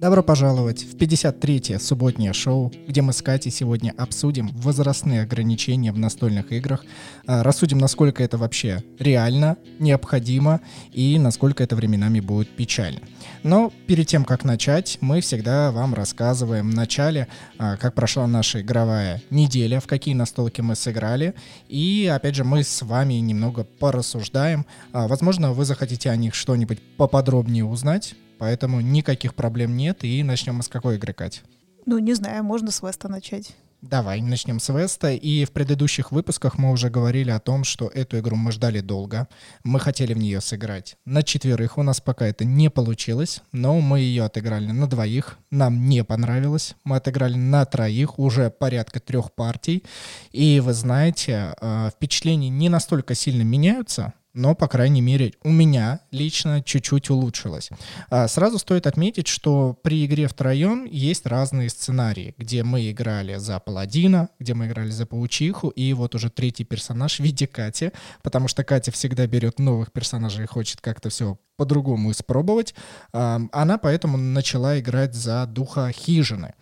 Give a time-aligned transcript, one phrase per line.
[0.00, 5.98] Добро пожаловать в 53-е субботнее шоу, где мы с Катей сегодня обсудим возрастные ограничения в
[5.98, 6.86] настольных играх,
[7.26, 13.00] а, рассудим, насколько это вообще реально, необходимо и насколько это временами будет печально.
[13.42, 17.28] Но перед тем, как начать, мы всегда вам рассказываем в начале,
[17.58, 21.34] а, как прошла наша игровая неделя, в какие настолки мы сыграли,
[21.68, 24.64] и опять же мы с вами немного порассуждаем.
[24.94, 30.02] А, возможно, вы захотите о них что-нибудь поподробнее узнать, Поэтому никаких проблем нет.
[30.02, 31.42] И начнем мы с какой игры, Кать?
[31.84, 33.54] Ну, не знаю, можно с Веста начать.
[33.82, 35.12] Давай, начнем с Веста.
[35.12, 39.28] И в предыдущих выпусках мы уже говорили о том, что эту игру мы ждали долго.
[39.62, 41.76] Мы хотели в нее сыграть на четверых.
[41.76, 45.38] У нас пока это не получилось, но мы ее отыграли на двоих.
[45.50, 46.76] Нам не понравилось.
[46.82, 49.84] Мы отыграли на троих, уже порядка трех партий.
[50.32, 56.00] И вы знаете, э, впечатления не настолько сильно меняются, но, по крайней мере, у меня
[56.10, 57.70] лично чуть-чуть улучшилось.
[58.10, 63.58] А, сразу стоит отметить, что при игре втроем есть разные сценарии, где мы играли за
[63.58, 67.90] паладина, где мы играли за паучиху, и вот уже третий персонаж в виде Кати,
[68.22, 72.74] потому что Катя всегда берет новых персонажей и хочет как-то все по-другому испробовать.
[73.12, 76.54] А, она поэтому начала играть за духа хижины.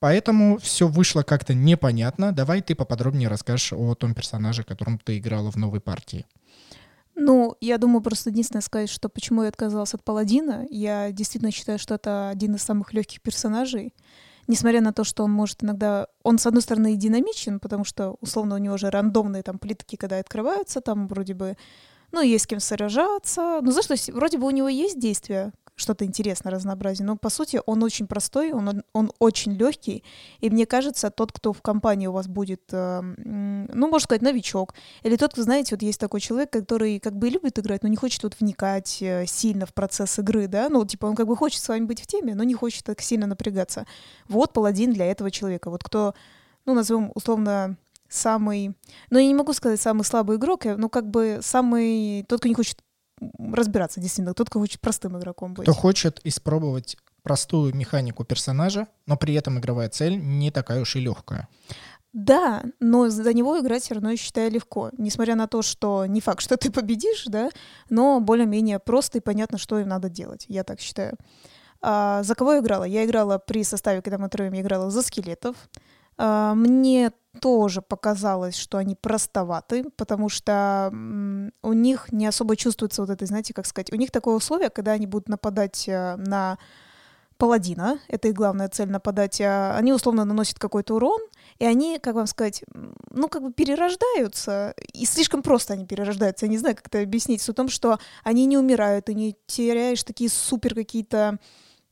[0.00, 2.30] Поэтому все вышло как-то непонятно.
[2.30, 6.26] Давай ты поподробнее расскажешь о том персонаже, которым ты играла в новой партии.
[7.16, 10.66] Ну, я думаю, просто единственное сказать, что почему я отказалась от Паладина.
[10.70, 13.94] Я действительно считаю, что это один из самых легких персонажей.
[14.46, 16.08] Несмотря на то, что он может иногда...
[16.22, 20.18] Он, с одной стороны, динамичен, потому что, условно, у него же рандомные там плитки, когда
[20.18, 21.56] открываются, там вроде бы
[22.14, 23.60] ну, есть с кем сражаться.
[23.60, 27.06] Ну, за что, вроде бы у него есть действия, что-то интересное, разнообразие.
[27.06, 30.04] Но по сути он очень простой, он, он очень легкий.
[30.40, 34.74] И мне кажется, тот, кто в компании у вас будет, э, ну, можно сказать, новичок,
[35.02, 37.96] или тот, кто, знаете, вот есть такой человек, который как бы любит играть, но не
[37.96, 41.62] хочет вот вникать э, сильно в процесс игры, да, ну, типа он как бы хочет
[41.62, 43.86] с вами быть в теме, но не хочет так сильно напрягаться.
[44.28, 45.70] Вот паладин для этого человека.
[45.70, 46.14] Вот кто,
[46.66, 47.76] ну, назовем условно
[48.08, 48.76] самый,
[49.10, 52.54] ну, я не могу сказать самый слабый игрок, но как бы самый, тот, кто не
[52.54, 52.78] хочет
[53.38, 54.34] разбираться, действительно.
[54.34, 55.64] Тот, кто хочет простым игроком быть.
[55.64, 61.00] Кто хочет испробовать простую механику персонажа, но при этом игровая цель не такая уж и
[61.00, 61.48] легкая.
[62.12, 64.90] Да, но за него играть все равно, я считаю, легко.
[64.98, 67.50] Несмотря на то, что не факт, что ты победишь, да,
[67.90, 71.16] но более-менее просто и понятно, что им надо делать, я так считаю.
[71.80, 72.84] А, за кого я играла?
[72.84, 75.56] Я играла при составе, когда мы троем, я играла за скелетов.
[76.16, 80.90] А, мне тоже показалось, что они простоваты, потому что
[81.62, 84.92] у них не особо чувствуется вот это, знаете, как сказать, у них такое условие, когда
[84.92, 86.58] они будут нападать э, на
[87.36, 91.20] паладина, это их главная цель нападать, а они условно наносят какой-то урон,
[91.58, 92.62] и они, как вам сказать,
[93.10, 97.42] ну, как бы перерождаются, и слишком просто они перерождаются, я не знаю, как это объяснить,
[97.42, 101.38] в том, что они не умирают, и не теряешь такие супер какие-то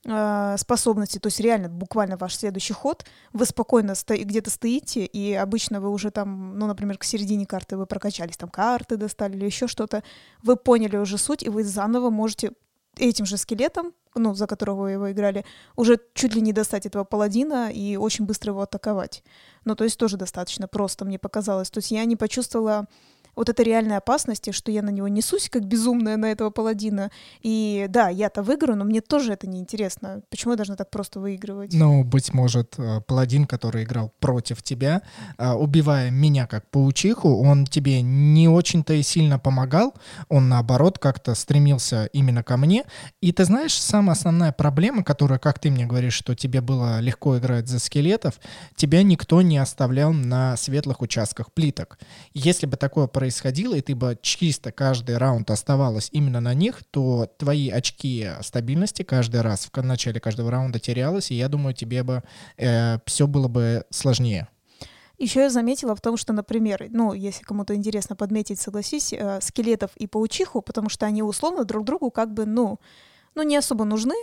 [0.04, 5.80] способности, то есть реально буквально ваш следующий ход, вы спокойно сто- где-то стоите, и обычно
[5.80, 9.68] вы уже там, ну, например, к середине карты вы прокачались, там карты достали или еще
[9.68, 10.02] что-то,
[10.42, 12.50] вы поняли уже суть, и вы заново можете
[12.98, 15.44] этим же скелетом, ну, за которого вы его играли,
[15.76, 19.22] уже чуть ли не достать этого паладина и очень быстро его атаковать.
[19.64, 21.70] Ну, то есть тоже достаточно просто, мне показалось.
[21.70, 22.86] То есть я не почувствовала
[23.34, 27.10] вот этой реальной опасности, что я на него несусь как безумная на этого паладина.
[27.40, 30.22] И да, я-то выиграю, но мне тоже это не интересно.
[30.30, 31.72] Почему я должна так просто выигрывать?
[31.72, 35.02] Ну, быть может, э, паладин, который играл против тебя,
[35.38, 39.94] э, убивая меня как паучиху, он тебе не очень-то и сильно помогал,
[40.28, 42.84] он наоборот как-то стремился именно ко мне.
[43.20, 47.38] И ты знаешь, самая основная проблема, которая, как ты мне говоришь, что тебе было легко
[47.38, 48.34] играть за скелетов,
[48.76, 51.98] тебя никто не оставлял на светлых участках плиток.
[52.34, 57.32] Если бы такое происходило, и ты бы чисто каждый раунд оставалась именно на них, то
[57.38, 62.24] твои очки стабильности каждый раз в начале каждого раунда терялось, и я думаю, тебе бы
[62.56, 64.48] э, все было бы сложнее.
[65.18, 69.92] Еще я заметила в том, что, например, ну, если кому-то интересно подметить, согласись, э, скелетов
[69.96, 72.80] и паучиху, потому что они условно друг другу как бы, ну,
[73.36, 74.16] ну, не особо нужны,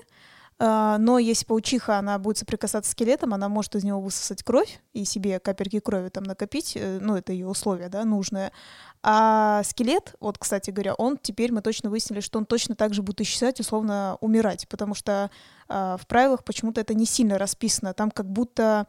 [0.60, 5.06] но если паучиха, она будет соприкасаться с скелетом, она может из него высосать кровь и
[5.06, 8.52] себе капельки крови там накопить, э, ну, это ее условие, да, нужное.
[9.02, 13.02] А скелет, вот, кстати говоря, он теперь мы точно выяснили, что он точно так же
[13.02, 15.32] будет исчезать, условно умирать, потому что
[15.70, 17.94] э, в правилах почему-то это не сильно расписано.
[17.94, 18.88] Там как будто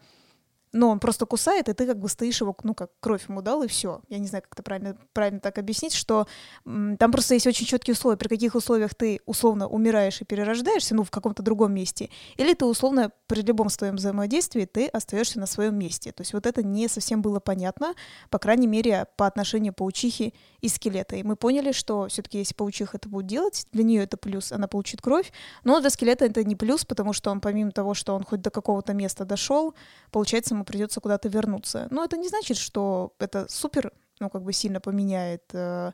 [0.73, 3.63] но он просто кусает, и ты как бы стоишь его, ну, как кровь ему дал,
[3.63, 4.03] и все.
[4.09, 6.27] Я не знаю, как это правильно, правильно так объяснить, что
[6.65, 10.95] м, там просто есть очень четкие условия, при каких условиях ты условно умираешь и перерождаешься,
[10.95, 15.47] ну, в каком-то другом месте, или ты условно при любом своем взаимодействии ты остаешься на
[15.47, 16.13] своем месте.
[16.13, 17.95] То есть вот это не совсем было понятно,
[18.29, 21.17] по крайней мере, по отношению паучихи и скелета.
[21.17, 24.69] И мы поняли, что все-таки если паучиха это будет делать, для нее это плюс, она
[24.69, 25.33] получит кровь,
[25.65, 28.51] но для скелета это не плюс, потому что он помимо того, что он хоть до
[28.51, 29.75] какого-то места дошел,
[30.11, 31.89] получается, ему придется куда-то вернуться.
[31.91, 35.93] Но это не значит, что это супер, ну, как бы сильно поменяет э,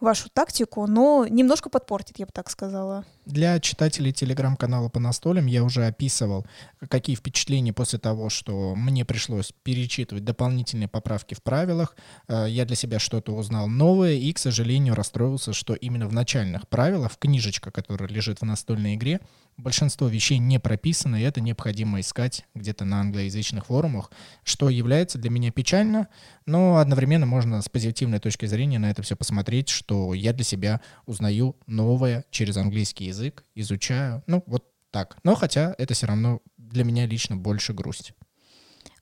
[0.00, 3.04] вашу тактику, но немножко подпортит, я бы так сказала.
[3.24, 6.44] Для читателей телеграм-канала по настолям я уже описывал,
[6.88, 11.96] какие впечатления после того, что мне пришлось перечитывать дополнительные поправки в правилах.
[12.26, 16.68] Э, я для себя что-то узнал новое и, к сожалению, расстроился, что именно в начальных
[16.68, 19.20] правилах, в книжечка, которая лежит в настольной игре,
[19.56, 24.10] большинство вещей не прописано, и это необходимо искать где-то на англоязычных форумах,
[24.42, 26.08] что является для меня печально,
[26.44, 30.80] но одновременно можно с позитивной точки зрения на это все посмотреть, что я для себя
[31.06, 35.16] узнаю новое через английский язык, изучаю, ну вот так.
[35.24, 38.14] Но хотя это все равно для меня лично больше грусть.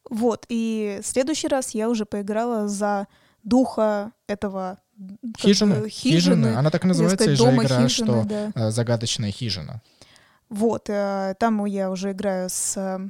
[0.08, 3.06] Вот, и в следующий раз я уже поиграла за
[3.42, 4.78] духа этого
[5.38, 5.88] хижины, хижины.
[5.88, 6.46] хижины.
[6.56, 8.52] Она так называется, сказать, же игра, хижины, что да.
[8.54, 9.82] Э, загадочная хижина.
[10.48, 13.08] Вот, э, там я уже играю с э,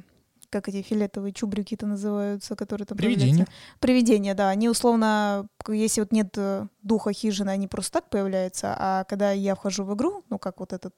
[0.51, 3.47] как эти фиолетовые чубрики-то называются, которые там Привидения.
[3.79, 4.49] Привидения, да.
[4.49, 9.55] Они условно, если вот нет э, духа хижины, они просто так появляются, а когда я
[9.55, 10.93] вхожу в игру, ну как вот этот...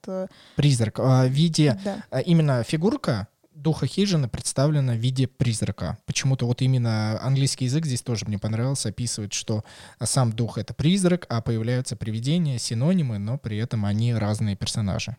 [0.56, 1.00] Призрак.
[1.00, 1.80] А, в виде...
[1.86, 2.04] Да.
[2.10, 5.98] А, именно фигурка духа хижины представлена в виде призрака.
[6.06, 9.64] Почему-то вот именно английский язык здесь тоже мне понравился, описывает, что
[10.02, 15.16] сам дух— это призрак, а появляются привидения, синонимы, но при этом они разные персонажи.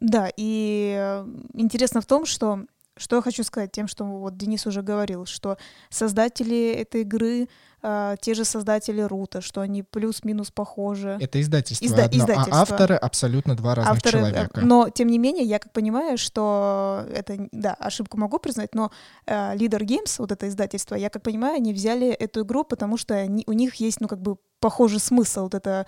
[0.00, 2.64] Да, и э, интересно в том, что
[2.96, 5.58] что я хочу сказать тем, что вот Денис уже говорил, что
[5.90, 7.48] создатели этой игры
[7.82, 11.18] э, те же создатели Рута, что они плюс-минус похожи.
[11.20, 12.58] Это издательство Изда- одно, а издательство.
[12.58, 14.60] а авторы абсолютно два разных авторы, э, человека.
[14.62, 18.90] Но тем не менее, я как понимаю, что это, да, ошибку могу признать, но
[19.26, 23.14] э, Leader Games, вот это издательство, я как понимаю, они взяли эту игру, потому что
[23.14, 25.86] они, у них есть, ну как бы похожий смысл, вот это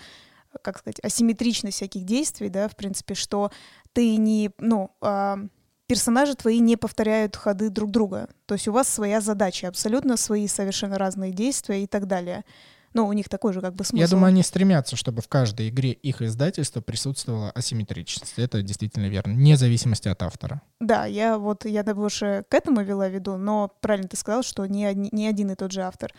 [0.63, 3.51] как сказать, асимметричность всяких действий, да, в принципе, что
[3.93, 5.37] ты не, ну, э,
[5.89, 8.29] персонажи твои не повторяют ходы друг друга.
[8.47, 12.45] То есть у вас своя задача, абсолютно свои совершенно разные действия и так далее.
[12.95, 14.01] Ну, у них такой же как бы смысл.
[14.01, 18.35] Я думаю, они стремятся, чтобы в каждой игре их издательства присутствовала асимметричность.
[18.37, 20.63] Это действительно верно, вне зависимости от автора.
[20.81, 24.65] Да, я вот, я больше к этому вела в виду, но правильно ты сказал, что
[24.67, 26.13] не, не один и тот же автор.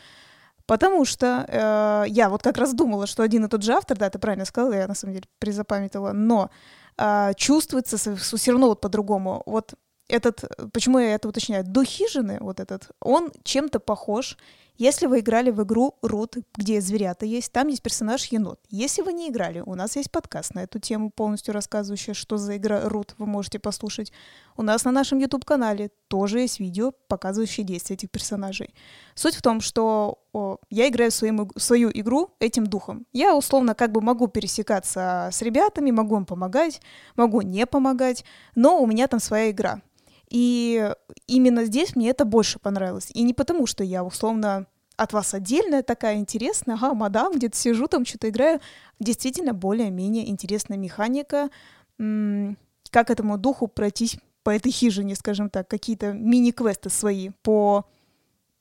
[0.67, 4.09] Потому что э, я вот как раз думала, что один и тот же автор, да,
[4.11, 6.51] ты правильно сказала, я на самом деле призапамятовала, но
[6.99, 9.43] э, чувствуется все равно вот по-другому.
[9.45, 9.73] Вот
[10.09, 10.43] этот,
[10.73, 14.37] почему я это уточняю, до хижины вот этот, он чем-то похож
[14.79, 18.61] если вы играли в игру Рут, где зверята есть, там есть персонаж енот.
[18.69, 22.55] Если вы не играли, у нас есть подкаст на эту тему, полностью рассказывающий, что за
[22.55, 24.13] игра Рут, вы можете послушать.
[24.55, 28.73] У нас на нашем YouTube-канале тоже есть видео, показывающие действия этих персонажей.
[29.15, 33.05] Суть в том, что о, я играю своим, свою игру этим духом.
[33.11, 36.81] Я условно как бы могу пересекаться с ребятами, могу им помогать,
[37.17, 38.23] могу не помогать,
[38.55, 39.81] но у меня там своя игра.
[40.29, 40.93] И
[41.27, 43.09] именно здесь мне это больше понравилось.
[43.13, 47.87] И не потому, что я условно от вас отдельная такая интересная, ага, мадам, где-то сижу,
[47.87, 48.59] там что-то играю.
[48.99, 51.49] Действительно, более-менее интересная механика,
[51.97, 57.85] как этому духу пройтись по этой хижине, скажем так, какие-то мини-квесты свои по,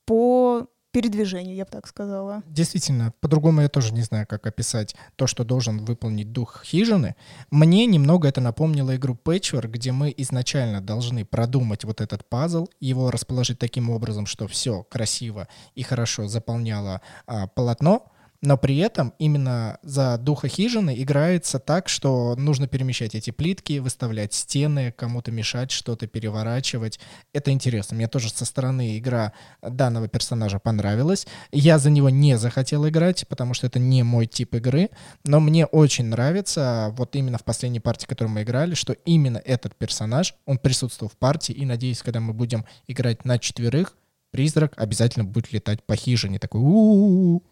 [0.05, 2.43] по передвижению, я бы так сказала.
[2.47, 7.15] Действительно, по-другому я тоже не знаю, как описать то, что должен выполнить дух хижины.
[7.51, 13.11] Мне немного это напомнило игру Patchwork, где мы изначально должны продумать вот этот пазл, его
[13.11, 19.79] расположить таким образом, что все красиво и хорошо заполняло а, полотно, но при этом именно
[19.83, 26.07] за духа хижины играется так, что нужно перемещать эти плитки, выставлять стены, кому-то мешать, что-то
[26.07, 26.99] переворачивать.
[27.33, 27.97] Это интересно.
[27.97, 31.27] Мне тоже со стороны игра данного персонажа понравилась.
[31.51, 34.89] Я за него не захотел играть, потому что это не мой тип игры,
[35.25, 39.75] но мне очень нравится, вот именно в последней партии, которую мы играли, что именно этот
[39.75, 43.97] персонаж, он присутствовал в партии, и надеюсь, когда мы будем играть на четверых,
[44.31, 47.43] призрак обязательно будет летать по хижине, такой у-у-у.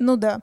[0.00, 0.40] Ну да.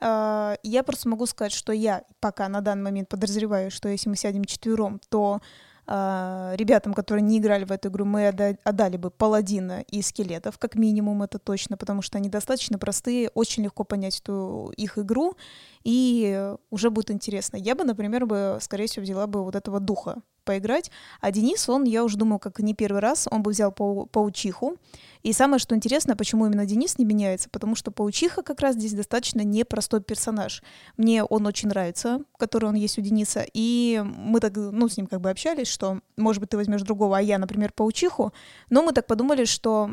[0.00, 4.16] А, я просто могу сказать, что я пока на данный момент подозреваю, что если мы
[4.16, 5.40] сядем четвером, то
[5.86, 10.76] Uh, ребятам, которые не играли в эту игру, мы отдали бы паладина и скелетов, как
[10.76, 15.34] минимум, это точно, потому что они достаточно простые, очень легко понять эту их игру,
[15.82, 17.56] и уже будет интересно.
[17.56, 20.90] Я бы, например, бы, скорее всего, взяла бы вот этого духа, поиграть.
[21.20, 24.76] А Денис, он, я уже думаю, как не первый раз, он бы взял пау паучиху.
[25.22, 28.94] И самое, что интересно, почему именно Денис не меняется, потому что паучиха как раз здесь
[28.94, 30.64] достаточно непростой персонаж.
[30.96, 35.06] Мне он очень нравится, который он есть у Дениса, и мы так, ну, с ним
[35.06, 38.32] как бы общались, что, может быть, ты возьмешь другого, а я, например, паучиху,
[38.70, 39.88] но мы так подумали, что,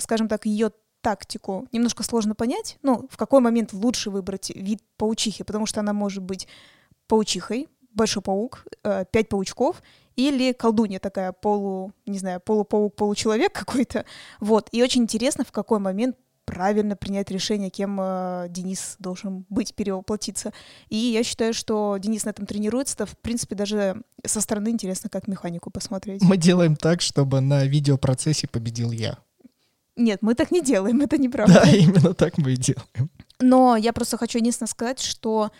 [0.00, 5.44] скажем так, ее тактику немножко сложно понять, ну, в какой момент лучше выбрать вид паучихи,
[5.44, 6.48] потому что она может быть
[7.06, 9.82] паучихой, большой паук, э, пять паучков,
[10.16, 14.04] или колдунья такая полу, не знаю, полупаук, получеловек какой-то.
[14.40, 14.68] Вот.
[14.72, 20.52] И очень интересно, в какой момент правильно принять решение, кем э, Денис должен быть, перевоплотиться.
[20.88, 22.94] И я считаю, что Денис на этом тренируется.
[22.94, 26.22] Это, в принципе, даже со стороны интересно, как механику посмотреть.
[26.22, 29.18] Мы делаем так, чтобы на видеопроцессе победил я.
[29.96, 31.62] Нет, мы так не делаем, это неправда.
[31.64, 33.10] Да, именно так мы и делаем.
[33.40, 35.50] Но я просто хочу единственное сказать, что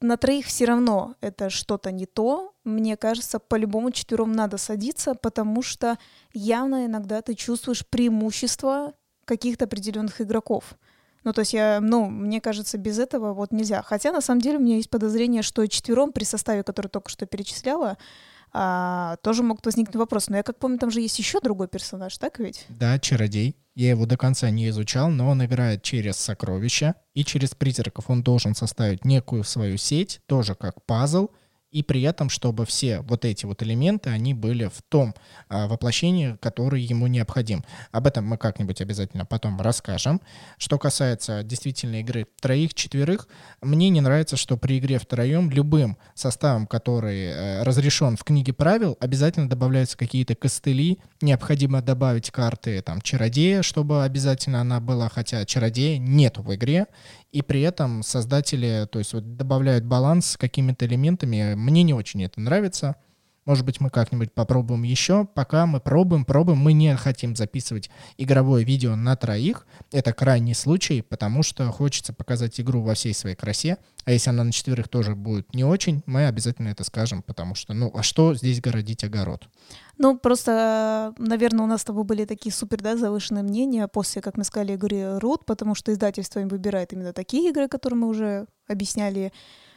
[0.00, 2.54] на троих все равно это что-то не то.
[2.64, 5.98] Мне кажется, по-любому четвером надо садиться, потому что
[6.32, 10.74] явно иногда ты чувствуешь преимущество каких-то определенных игроков.
[11.22, 13.82] Ну, то есть я, ну, мне кажется, без этого вот нельзя.
[13.82, 17.26] Хотя, на самом деле, у меня есть подозрение, что четвером при составе, который только что
[17.26, 17.98] перечисляла,
[18.52, 20.30] а, тоже могут возникнуть вопросы.
[20.30, 22.66] Но я как помню, там же есть еще другой персонаж, так ведь?
[22.68, 23.56] Да, чародей.
[23.74, 28.10] Я его до конца не изучал, но он играет через сокровища и через призраков.
[28.10, 31.28] Он должен составить некую свою сеть, тоже как пазл,
[31.70, 35.14] и при этом, чтобы все вот эти вот элементы, они были в том
[35.48, 37.64] а, воплощении, который ему необходим.
[37.92, 40.20] Об этом мы как-нибудь обязательно потом расскажем.
[40.58, 43.28] Что касается действительно игры троих-четверых,
[43.62, 48.96] мне не нравится, что при игре втроем любым составом, который э, разрешен в книге правил,
[49.00, 55.98] обязательно добавляются какие-то костыли, необходимо добавить карты там чародея, чтобы обязательно она была, хотя чародея
[55.98, 56.86] нету в игре,
[57.32, 61.54] и при этом создатели, то есть вот добавляют баланс с какими-то элементами.
[61.54, 62.96] Мне не очень это нравится.
[63.50, 65.24] Может быть, мы как-нибудь попробуем еще.
[65.24, 66.58] Пока мы пробуем, пробуем.
[66.58, 69.66] Мы не хотим записывать игровое видео на троих.
[69.90, 73.78] Это крайний случай, потому что хочется показать игру во всей своей красе.
[74.04, 77.74] А если она на четверых тоже будет не очень, мы обязательно это скажем, потому что,
[77.74, 79.48] ну, а что здесь городить огород?
[79.98, 84.36] Ну, просто, наверное, у нас с тобой были такие супер, да, завышенные мнения после, как
[84.36, 88.46] мы сказали, игры Root, потому что издательство им выбирает именно такие игры, которые мы уже
[88.68, 89.32] объясняли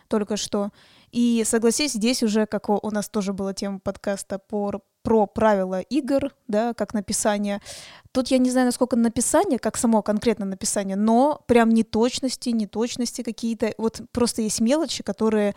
[0.09, 0.69] только что.
[1.13, 6.33] И согласись, здесь уже, как у нас тоже была тема подкаста по, про правила игр,
[6.47, 7.61] да, как написание.
[8.11, 13.75] Тут я не знаю, насколько написание, как само конкретно написание, но прям неточности, неточности какие-то.
[13.77, 15.53] Вот просто есть мелочи, которые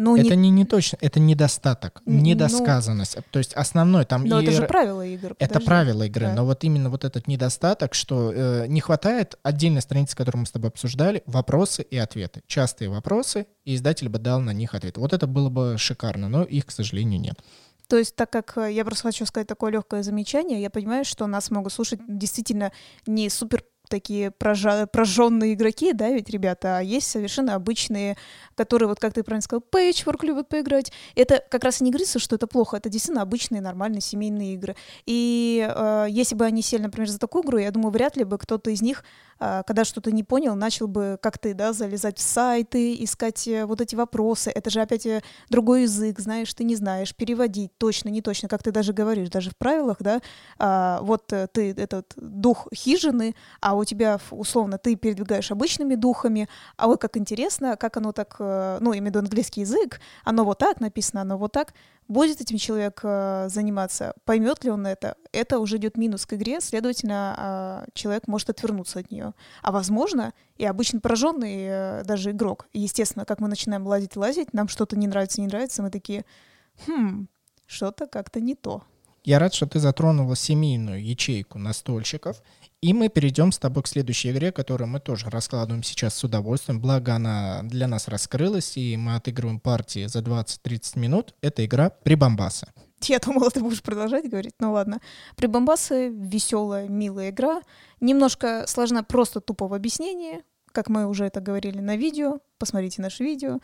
[0.00, 0.48] ну, это не...
[0.48, 3.18] не точно, это недостаток, ну, недосказанность.
[3.30, 4.24] То есть основной там...
[4.24, 4.44] Но и...
[4.44, 5.34] это же правила игры.
[5.34, 5.54] Подожди.
[5.54, 6.34] Это правила игры, да.
[6.34, 10.52] но вот именно вот этот недостаток, что э, не хватает отдельной страницы, которую мы с
[10.52, 12.42] тобой обсуждали, вопросы и ответы.
[12.46, 14.96] Частые вопросы, и издатель бы дал на них ответ.
[14.96, 17.38] Вот это было бы шикарно, но их, к сожалению, нет.
[17.90, 21.26] То есть, так как э, я просто хочу сказать такое легкое замечание, я понимаю, что
[21.26, 22.70] нас могут слушать действительно
[23.04, 28.16] не супер такие прожженные игроки, да, ведь ребята, а есть совершенно обычные,
[28.54, 30.92] которые, вот как ты правильно сказал, пейчворк любят поиграть.
[31.14, 34.76] Это как раз и не говорится, что это плохо, это действительно обычные, нормальные семейные игры.
[35.04, 38.38] И э, если бы они сели, например, за такую игру, я думаю, вряд ли бы
[38.38, 39.04] кто-то из них
[39.40, 43.80] когда что-то не понял, начал бы, как ты, да, залезать в сайты, искать э, вот
[43.80, 44.50] эти вопросы.
[44.50, 48.62] Это же опять э, другой язык, знаешь, ты не знаешь, переводить точно, не точно, как
[48.62, 50.20] ты даже говоришь, даже в правилах, да,
[50.58, 56.48] а, вот э, ты этот дух хижины, а у тебя, условно, ты передвигаешь обычными духами,
[56.76, 60.58] а вот как интересно, как оно так, ну, имею в виду английский язык, оно вот
[60.58, 61.72] так написано, оно вот так,
[62.10, 66.60] будет этим человек э, заниматься, поймет ли он это, это уже идет минус к игре,
[66.60, 69.32] следовательно, э, человек может отвернуться от нее.
[69.62, 74.66] А возможно, и обычно пораженный э, даже игрок, естественно, как мы начинаем лазить, лазить, нам
[74.68, 76.24] что-то не нравится, не нравится, мы такие,
[76.86, 77.28] хм,
[77.66, 78.82] что-то как-то не то.
[79.24, 82.42] Я рад, что ты затронула семейную ячейку настольщиков.
[82.80, 86.80] И мы перейдем с тобой к следующей игре, которую мы тоже раскладываем сейчас с удовольствием.
[86.80, 91.34] Благо она для нас раскрылась, и мы отыгрываем партии за 20-30 минут.
[91.42, 92.68] Это игра «Прибамбасы».
[93.02, 95.00] Я думала, ты будешь продолжать говорить, ну ладно.
[95.36, 97.62] Прибамбасы— веселая, милая игра.
[98.00, 102.40] Немножко сложна просто тупо в объяснении, как мы уже это говорили на видео.
[102.58, 103.58] Посмотрите наше видео.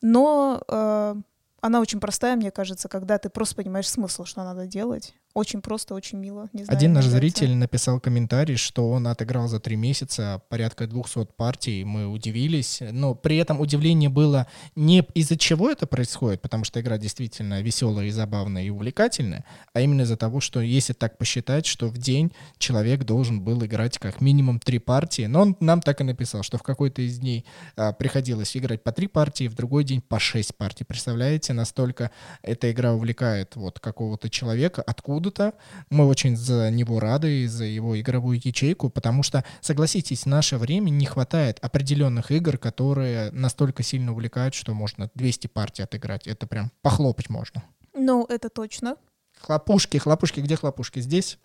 [0.00, 1.14] Но э,
[1.64, 5.14] она очень простая, мне кажется, когда ты просто понимаешь смысл, что надо делать.
[5.34, 6.48] Очень просто, очень мило.
[6.52, 7.18] Не знаю, Один наш нравится.
[7.18, 11.84] зритель написал комментарий, что он отыграл за три месяца порядка 200 партий.
[11.84, 12.80] Мы удивились.
[12.92, 18.06] Но при этом удивление было не из-за чего это происходит, потому что игра действительно веселая
[18.06, 22.32] и забавная и увлекательная, а именно из-за того, что если так посчитать, что в день
[22.58, 25.26] человек должен был играть как минимум три партии.
[25.26, 27.44] Но он нам так и написал, что в какой-то из дней
[27.76, 30.84] а, приходилось играть по три партии, в другой день по шесть партий.
[30.84, 32.12] Представляете, настолько
[32.42, 34.80] эта игра увлекает вот какого-то человека
[35.24, 35.56] откуда-то.
[35.90, 40.90] Мы очень за него рады, за его игровую ячейку, потому что, согласитесь, в наше время
[40.90, 46.26] не хватает определенных игр, которые настолько сильно увлекают, что можно 200 партий отыграть.
[46.26, 47.62] Это прям похлопать можно.
[47.94, 48.96] Ну, это точно.
[49.40, 51.00] Хлопушки, хлопушки, где хлопушки?
[51.00, 51.38] Здесь?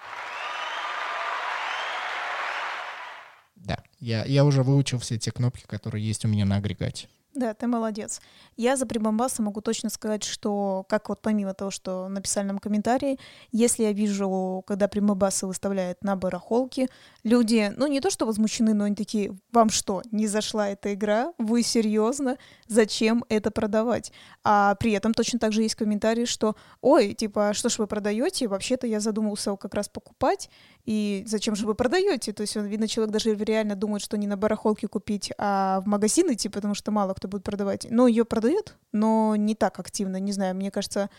[3.56, 7.08] Да, я, я уже выучил все те кнопки, которые есть у меня на агрегате.
[7.36, 8.22] Да, ты молодец.
[8.58, 13.20] Я за прибамбаса могу точно сказать, что, как вот помимо того, что написали нам комментарии,
[13.52, 16.90] если я вижу, когда прибамбасы выставляют на барахолке,
[17.24, 21.32] люди, ну не то что возмущены, но они такие, вам что, не зашла эта игра?
[21.38, 22.38] Вы серьезно?
[22.68, 24.12] Зачем это продавать?
[24.44, 28.48] А при этом точно так же есть комментарии, что, ой, типа, что ж вы продаете?
[28.48, 30.50] Вообще-то я задумался как раз покупать,
[30.86, 32.34] и зачем же вы продаете?
[32.34, 36.34] То есть, видно, человек даже реально думает, что не на барахолке купить, а в магазин
[36.34, 37.86] идти, потому что мало кто будет продавать.
[37.90, 40.20] Но ее продают, но не так активно.
[40.20, 41.10] Не знаю, мне кажется,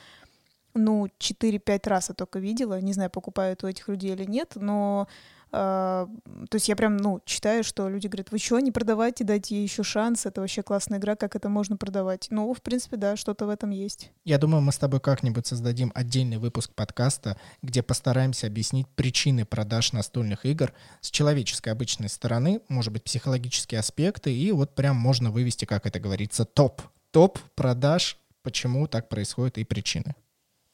[0.74, 2.80] ну, 4-5 раз я только видела.
[2.80, 5.06] Не знаю, покупают у этих людей или нет, но
[5.50, 6.08] то
[6.52, 9.82] есть я прям, ну, читаю, что люди говорят, вы что, не продавайте, дайте ей еще
[9.82, 12.28] шанс, это вообще классная игра, как это можно продавать?
[12.30, 14.12] Ну, в принципе, да, что-то в этом есть.
[14.24, 19.92] Я думаю, мы с тобой как-нибудь создадим отдельный выпуск подкаста, где постараемся объяснить причины продаж
[19.92, 25.64] настольных игр с человеческой обычной стороны, может быть, психологические аспекты, и вот прям можно вывести,
[25.64, 26.80] как это говорится, топ.
[27.10, 30.14] Топ продаж, почему так происходит и причины.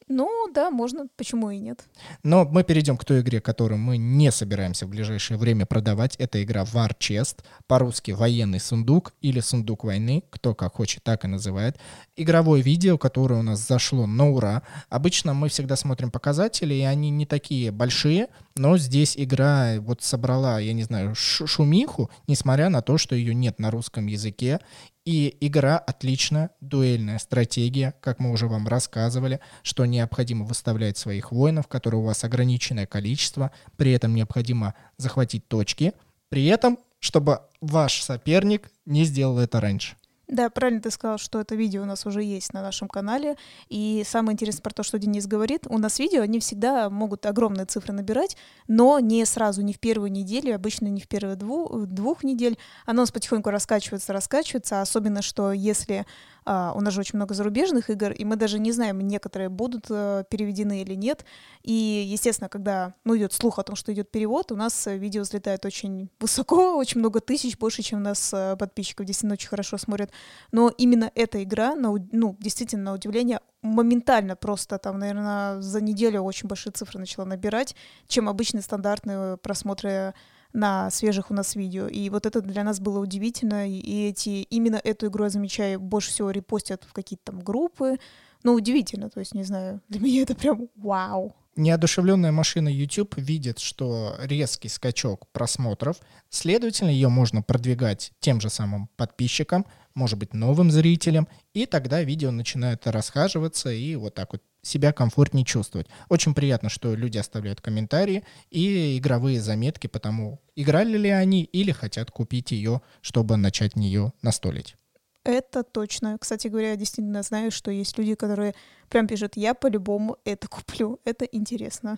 [0.09, 1.83] Ну, да, можно, почему и нет.
[2.23, 6.15] Но мы перейдем к той игре, которую мы не собираемся в ближайшее время продавать.
[6.15, 11.27] Это игра War Chest, по-русски военный сундук или сундук войны, кто как хочет, так и
[11.27, 11.77] называет.
[12.15, 14.63] Игровое видео, которое у нас зашло на ура.
[14.89, 20.59] Обычно мы всегда смотрим показатели, и они не такие большие, но здесь игра вот собрала,
[20.59, 24.59] я не знаю, шумиху, несмотря на то, что ее нет на русском языке.
[25.07, 31.69] И игра отличная, дуэльная стратегия, как мы уже вам рассказывали, что необходимо выставлять своих воинов,
[31.69, 35.93] которые у вас ограниченное количество, при этом необходимо захватить точки,
[36.27, 39.95] при этом, чтобы ваш соперник не сделал это раньше.
[40.27, 43.37] Да, правильно ты сказал, что это видео у нас уже есть на нашем канале.
[43.69, 47.65] И самое интересное про то, что Денис говорит, у нас видео, они всегда могут огромные
[47.65, 48.35] цифры набирать,
[48.67, 52.57] но не сразу, не в первую неделю, обычно не в первые дву, двух недель.
[52.85, 56.05] Оно у нас потихоньку раскачивается, раскачивается, особенно что если
[56.47, 60.23] у нас же очень много зарубежных игр, и мы даже не знаем, некоторые будут а,
[60.23, 61.25] переведены или нет.
[61.63, 65.65] И, естественно, когда ну, идет слух о том, что идет перевод, у нас видео взлетает
[65.65, 70.11] очень высоко, очень много тысяч, больше, чем у нас а, подписчиков действительно очень хорошо смотрят.
[70.51, 71.97] Но именно эта игра, ну,
[72.39, 77.75] действительно, на удивление, моментально просто там, наверное, за неделю очень большие цифры начала набирать,
[78.07, 80.13] чем обычные стандартные просмотры
[80.57, 81.87] на свежих у нас видео.
[81.87, 83.69] И вот это для нас было удивительно.
[83.69, 87.97] И эти, именно эту игру, я замечаю, больше всего репостят в какие-то там группы.
[88.43, 91.35] Ну, удивительно, то есть, не знаю, для меня это прям вау.
[91.55, 95.97] Неодушевленная машина YouTube видит, что резкий скачок просмотров,
[96.29, 99.65] следовательно, ее можно продвигать тем же самым подписчикам,
[99.95, 105.45] может быть, новым зрителям, и тогда видео начинает расхаживаться и вот так вот себя комфортнее
[105.45, 105.87] чувствовать.
[106.09, 111.71] Очень приятно, что люди оставляют комментарии и игровые заметки по тому, играли ли они или
[111.71, 114.75] хотят купить ее, чтобы начать в нее настолить.
[115.23, 116.17] Это точно.
[116.19, 118.55] Кстати говоря, я действительно знаю, что есть люди, которые
[118.89, 120.99] прям пишут, я по-любому это куплю.
[121.03, 121.97] Это интересно.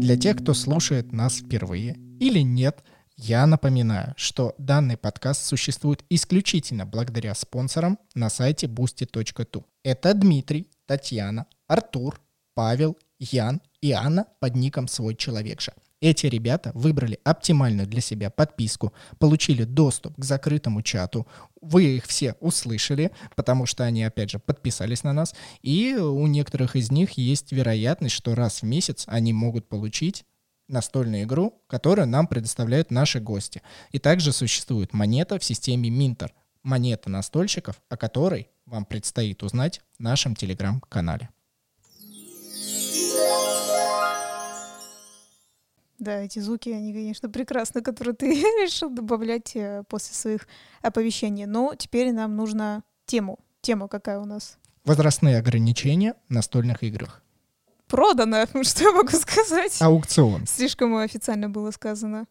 [0.00, 2.82] Для тех, кто слушает нас впервые или нет–
[3.16, 9.64] я напоминаю, что данный подкаст существует исключительно благодаря спонсорам на сайте boosty.tu.
[9.82, 12.20] Это Дмитрий, Татьяна, Артур,
[12.54, 15.72] Павел, Ян и Анна под ником «Свой человек же».
[16.02, 21.26] Эти ребята выбрали оптимальную для себя подписку, получили доступ к закрытому чату.
[21.62, 25.34] Вы их все услышали, потому что они, опять же, подписались на нас.
[25.62, 30.26] И у некоторых из них есть вероятность, что раз в месяц они могут получить
[30.68, 33.62] настольную игру, которую нам предоставляют наши гости.
[33.90, 40.02] И также существует монета в системе Минтер, монета настольщиков, о которой вам предстоит узнать в
[40.02, 41.30] нашем телеграм-канале.
[45.98, 48.26] Да, эти звуки, они, конечно, прекрасны, которые ты
[48.62, 50.46] решил добавлять э, после своих
[50.82, 51.46] оповещений.
[51.46, 53.38] Но теперь нам нужно тему.
[53.62, 54.58] Тема какая у нас?
[54.84, 57.22] Возрастные ограничения в настольных играх.
[57.88, 59.80] Продано, что я могу сказать?
[59.80, 60.46] Аукцион.
[60.46, 62.26] Слишком официально было сказано.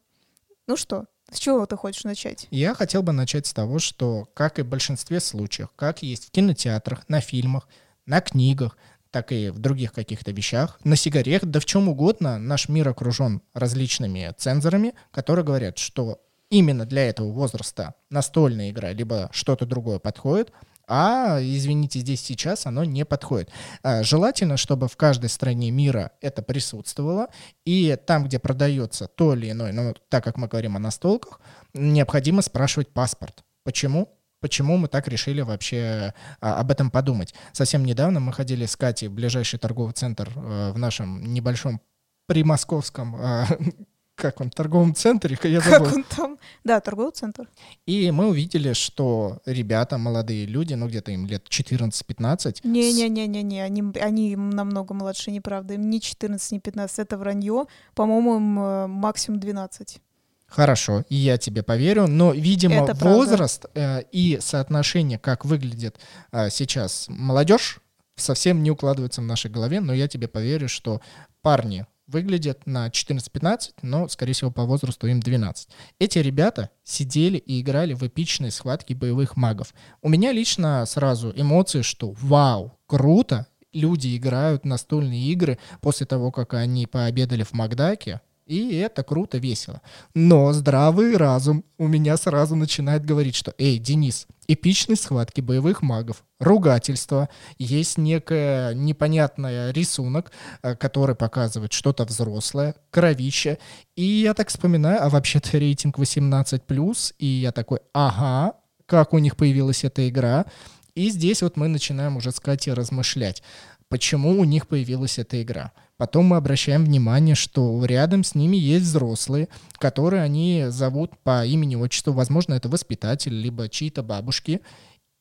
[0.68, 2.48] Ну что, с чего ты хочешь начать?
[2.52, 6.32] Я хотел бы начать с того, что, как и в большинстве случаев, как есть в
[6.32, 7.68] кинотеатрах, на фильмах,
[8.06, 8.78] на книгах,
[9.12, 13.42] так и в других каких-то вещах, на сигарет, да в чем угодно, наш мир окружен
[13.54, 20.52] различными цензорами, которые говорят, что именно для этого возраста настольная игра либо что-то другое подходит,
[20.88, 23.50] а, извините, здесь сейчас оно не подходит.
[23.84, 27.28] А, желательно, чтобы в каждой стране мира это присутствовало,
[27.66, 31.40] и там, где продается то или иное, ну, так как мы говорим о настолках,
[31.74, 33.44] необходимо спрашивать паспорт.
[33.64, 34.10] Почему?
[34.42, 37.34] почему мы так решили вообще а, об этом подумать.
[37.52, 41.82] Совсем недавно мы ходили с Катей в ближайший торговый центр а, в нашем небольшом
[42.28, 43.48] примосковском а,
[44.16, 45.86] как он, торговом центре, я забыл.
[45.86, 46.38] Как он там?
[46.64, 47.50] Да, торговый центр.
[47.86, 52.62] И мы увидели, что ребята, молодые люди, ну где-то им лет 14-15.
[52.64, 55.76] Не-не-не-не-не, они, они намного младше, неправда.
[55.76, 57.66] Им не 14, не 15, это вранье.
[57.94, 60.00] По-моему, им э, максимум 12.
[60.48, 66.00] Хорошо, и я тебе поверю, но, видимо, Это возраст э, и соотношение, как выглядит
[66.32, 67.80] э, сейчас молодежь,
[68.16, 71.02] совсем не укладывается в нашей голове, но я тебе поверю, что
[71.42, 75.70] парни выглядят на 14-15, но, скорее всего, по возрасту им 12.
[76.00, 79.74] Эти ребята сидели и играли в эпичные схватки боевых магов.
[80.02, 86.54] У меня лично сразу эмоции, что вау, круто, люди играют настольные игры после того, как
[86.54, 89.82] они пообедали в Макдаке, и это круто, весело.
[90.14, 96.24] Но здравый разум у меня сразу начинает говорить, что «Эй, Денис, эпичные схватки боевых магов,
[96.40, 100.32] ругательство, есть некое непонятный рисунок,
[100.62, 103.58] э, который показывает что-то взрослое, кровище.
[103.96, 108.54] И я так вспоминаю, а вообще-то рейтинг 18+, и я такой «Ага,
[108.86, 110.46] как у них появилась эта игра?»
[110.94, 113.42] И здесь вот мы начинаем уже с Катей размышлять,
[113.90, 118.86] почему у них появилась эта игра– Потом мы обращаем внимание, что рядом с ними есть
[118.86, 122.12] взрослые, которые они зовут по имени, отчеству.
[122.12, 124.62] Возможно, это воспитатель, либо чьи-то бабушки.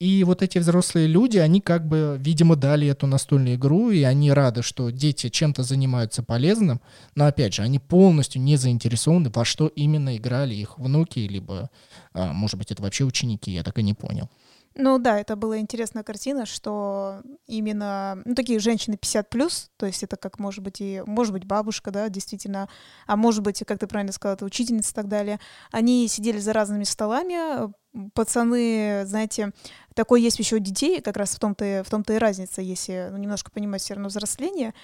[0.01, 4.33] И вот эти взрослые люди, они как бы, видимо, дали эту настольную игру, и они
[4.33, 6.81] рады, что дети чем-то занимаются полезным,
[7.15, 11.71] но, опять же, они полностью не заинтересованы, во что именно играли их внуки, либо,
[12.13, 14.29] а, может быть, это вообще ученики, я так и не понял.
[14.77, 20.03] Ну да, это была интересная картина, что именно ну, такие женщины 50 плюс, то есть
[20.03, 22.69] это как может быть и может быть бабушка, да, действительно,
[23.07, 25.39] а может быть, как ты правильно сказала, это учительница и так далее.
[25.71, 27.73] Они сидели за разными столами,
[28.15, 29.53] пацаны, знаете,
[29.95, 33.19] такой есть еще у детей, как раз в том-то в том-то и разница, если ну,
[33.19, 34.75] немножко понимать все равно взросление.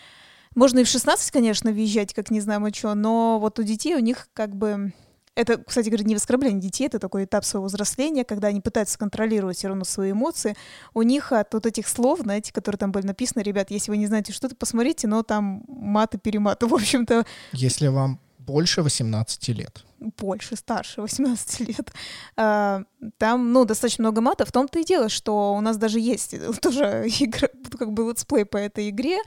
[0.54, 3.96] Можно и в 16, конечно, въезжать, как не знаю мы что, но вот у детей
[3.96, 4.92] у них как бы
[5.34, 9.56] это, кстати говоря, не оскорбление детей, это такой этап своего взросления, когда они пытаются контролировать
[9.56, 10.56] все равно свои эмоции.
[10.92, 14.06] У них от вот этих слов, знаете, которые там были написаны, ребят, если вы не
[14.06, 17.24] знаете что-то, посмотрите, но там маты перематы, в общем-то.
[17.52, 19.84] Если вам больше 18 лет.
[20.00, 21.92] Больше, старше 18 лет.
[22.36, 22.82] А,
[23.18, 24.44] там, ну, достаточно много мата.
[24.44, 28.56] В том-то и дело, что у нас даже есть тоже игра, как бы летсплей по
[28.56, 29.18] этой игре.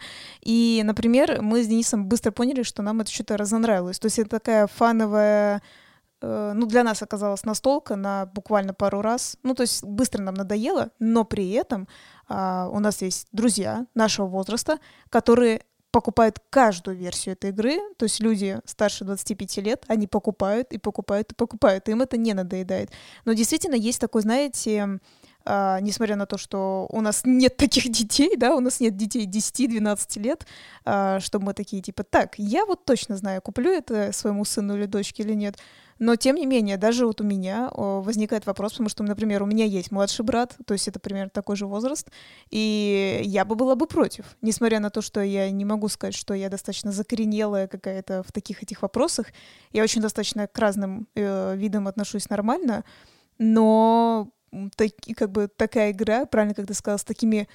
[0.41, 3.99] И, например, мы с Денисом быстро поняли, что нам это что-то разонравилось.
[3.99, 5.61] То есть это такая фановая
[6.23, 9.37] ну, для нас оказалась настолка на буквально пару раз.
[9.43, 11.87] Ну, то есть быстро нам надоело, но при этом
[12.29, 18.19] а, у нас есть друзья нашего возраста, которые покупают каждую версию этой игры, то есть
[18.19, 22.89] люди старше 25 лет, они покупают и покупают и покупают, им это не надоедает.
[23.25, 24.99] Но действительно есть такой, знаете,
[25.45, 29.27] а, несмотря на то, что у нас нет таких детей, да, у нас нет детей
[29.27, 30.47] 10-12 лет,
[30.83, 34.85] а, чтобы мы такие, типа, так, я вот точно знаю, куплю это своему сыну или
[34.85, 35.59] дочке или нет.
[35.99, 39.65] Но, тем не менее, даже вот у меня возникает вопрос, потому что, например, у меня
[39.65, 42.09] есть младший брат, то есть это примерно такой же возраст,
[42.49, 46.33] и я бы была бы против, несмотря на то, что я не могу сказать, что
[46.33, 49.27] я достаточно закоренелая какая-то в таких этих вопросах,
[49.71, 52.83] я очень достаточно к разным э, видам отношусь нормально,
[53.37, 54.29] но
[54.75, 57.47] так, как бы такая игра, правильно как ты сказала, с такими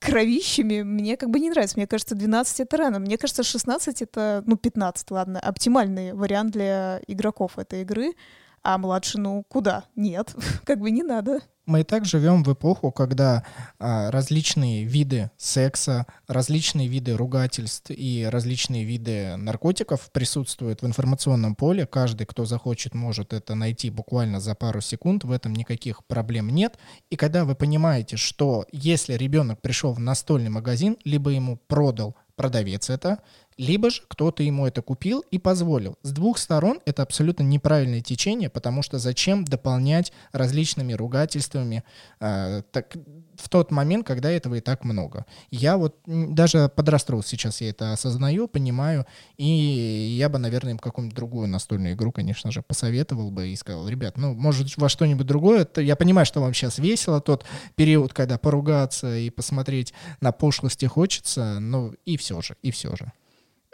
[0.00, 1.76] кровищами мне как бы не нравится.
[1.76, 2.98] Мне кажется, 12 это рано.
[2.98, 8.14] Мне кажется, 16 это, ну, 15, ладно, оптимальный вариант для игроков этой игры.
[8.62, 9.84] А младше, ну, куда?
[9.94, 10.34] Нет,
[10.64, 11.40] как бы не надо.
[11.70, 13.44] Мы и так живем в эпоху, когда
[13.78, 21.86] а, различные виды секса, различные виды ругательств и различные виды наркотиков присутствуют в информационном поле.
[21.86, 25.22] Каждый, кто захочет, может это найти буквально за пару секунд.
[25.22, 26.76] В этом никаких проблем нет.
[27.08, 32.90] И когда вы понимаете, что если ребенок пришел в настольный магазин, либо ему продал продавец
[32.90, 33.18] это,
[33.56, 35.98] либо же кто-то ему это купил и позволил.
[36.02, 41.84] С двух сторон это абсолютно неправильное течение, потому что зачем дополнять различными ругательствами
[42.20, 42.96] э, так,
[43.36, 45.26] в тот момент, когда этого и так много.
[45.50, 51.16] Я вот даже подростроил сейчас, я это осознаю, понимаю, и я бы, наверное, им какую-нибудь
[51.16, 55.68] другую настольную игру, конечно же, посоветовал бы и сказал, ребят, ну, может, во что-нибудь другое.
[55.76, 61.58] Я понимаю, что вам сейчас весело, тот период, когда поругаться и посмотреть на пошлости хочется,
[61.60, 63.12] ну, и все же, и все же.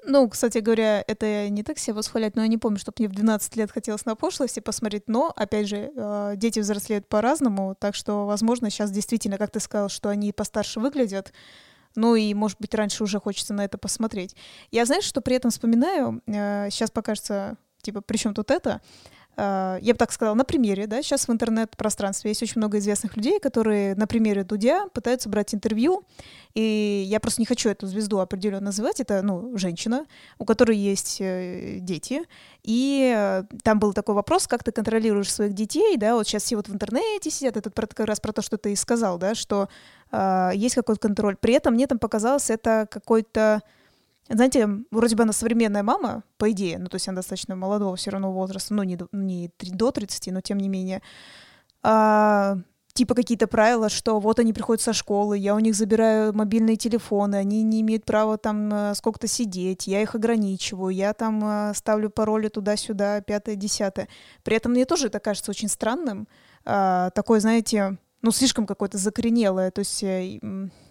[0.08, 3.12] Ну, кстати говоря, это не так себе восхвалять, но я не помню, чтобы мне в
[3.12, 5.08] 12 лет хотелось на пошлости посмотреть.
[5.08, 9.88] Но, опять же, э, дети взрослеют по-разному, так что, возможно, сейчас действительно, как ты сказал,
[9.88, 11.32] что они постарше выглядят,
[11.96, 14.36] ну и, может быть, раньше уже хочется на это посмотреть.
[14.70, 18.80] Я, знаешь, что при этом вспоминаю, сейчас э, покажется, типа, при чем тут это?
[19.38, 23.16] А, я бы так сказала, на примере, да, сейчас в интернет-пространстве есть очень много известных
[23.16, 26.05] людей, которые на примере Дудя пытаются брать интервью,
[26.55, 30.07] и я просто не хочу эту звезду определенно называть, это, ну, женщина,
[30.38, 32.22] у которой есть э, дети,
[32.62, 36.57] и э, там был такой вопрос, как ты контролируешь своих детей, да, вот сейчас все
[36.57, 39.68] вот в интернете сидят, это как раз про то, что ты и сказал, да, что
[40.12, 43.61] э, есть какой-то контроль, при этом мне там показалось это какой-то
[44.28, 48.10] знаете, вроде бы она современная мама, по идее, ну, то есть она достаточно молодого все
[48.10, 51.02] равно возраста, ну, не, не до 30, но тем не менее.
[51.82, 52.58] А,
[52.96, 57.36] типа какие-то правила, что вот они приходят со школы, я у них забираю мобильные телефоны,
[57.36, 62.10] они не имеют права там э, сколько-то сидеть, я их ограничиваю, я там э, ставлю
[62.10, 64.08] пароли туда-сюда, пятое, десятое.
[64.42, 66.26] При этом мне тоже это кажется очень странным.
[66.64, 70.40] А, такое, знаете, ну, слишком какое-то закоренелое, то есть э,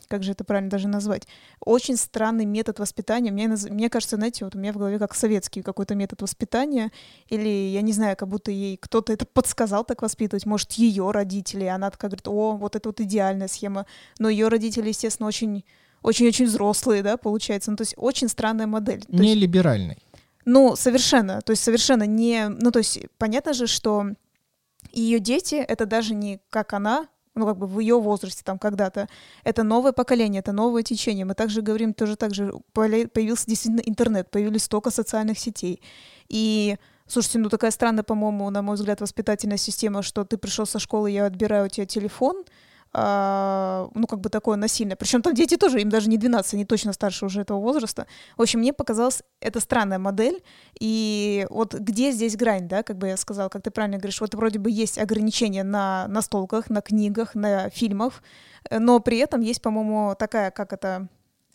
[0.07, 1.27] как же это правильно даже назвать,
[1.59, 3.31] очень странный метод воспитания.
[3.31, 6.91] Мне, мне кажется, знаете, вот у меня в голове как советский какой-то метод воспитания,
[7.27, 11.65] или, я не знаю, как будто ей кто-то это подсказал так воспитывать, может, ее родители,
[11.65, 13.85] она такая говорит, о, вот это вот идеальная схема,
[14.19, 15.63] но ее родители, естественно, очень
[16.05, 17.71] очень-очень взрослые, да, получается.
[17.71, 19.03] Ну, то есть очень странная модель.
[19.07, 19.97] Не есть, либеральный.
[20.45, 21.41] Ну, совершенно.
[21.41, 22.47] То есть совершенно не...
[22.47, 24.05] Ну, то есть понятно же, что
[24.91, 29.07] ее дети— это даже не как она, ну, как бы в ее возрасте там когда-то.
[29.43, 31.25] Это новое поколение, это новое течение.
[31.25, 35.81] Мы также говорим, тоже так же появился действительно интернет, появились столько социальных сетей.
[36.29, 40.79] И Слушайте, ну такая странная, по-моему, на мой взгляд, воспитательная система, что ты пришел со
[40.79, 42.43] школы, я отбираю у тебя телефон,
[42.95, 44.95] ну, как бы такое насильное.
[44.95, 48.07] Причем там дети тоже, им даже не 12, они точно старше уже этого возраста.
[48.37, 50.41] В общем, мне показалась это странная модель.
[50.79, 54.33] И вот где здесь грань, да, как бы я сказала, как ты правильно говоришь, вот
[54.33, 58.23] вроде бы есть ограничения на настолках, на книгах, на фильмах,
[58.71, 61.09] но при этом есть, по-моему, такая, как это,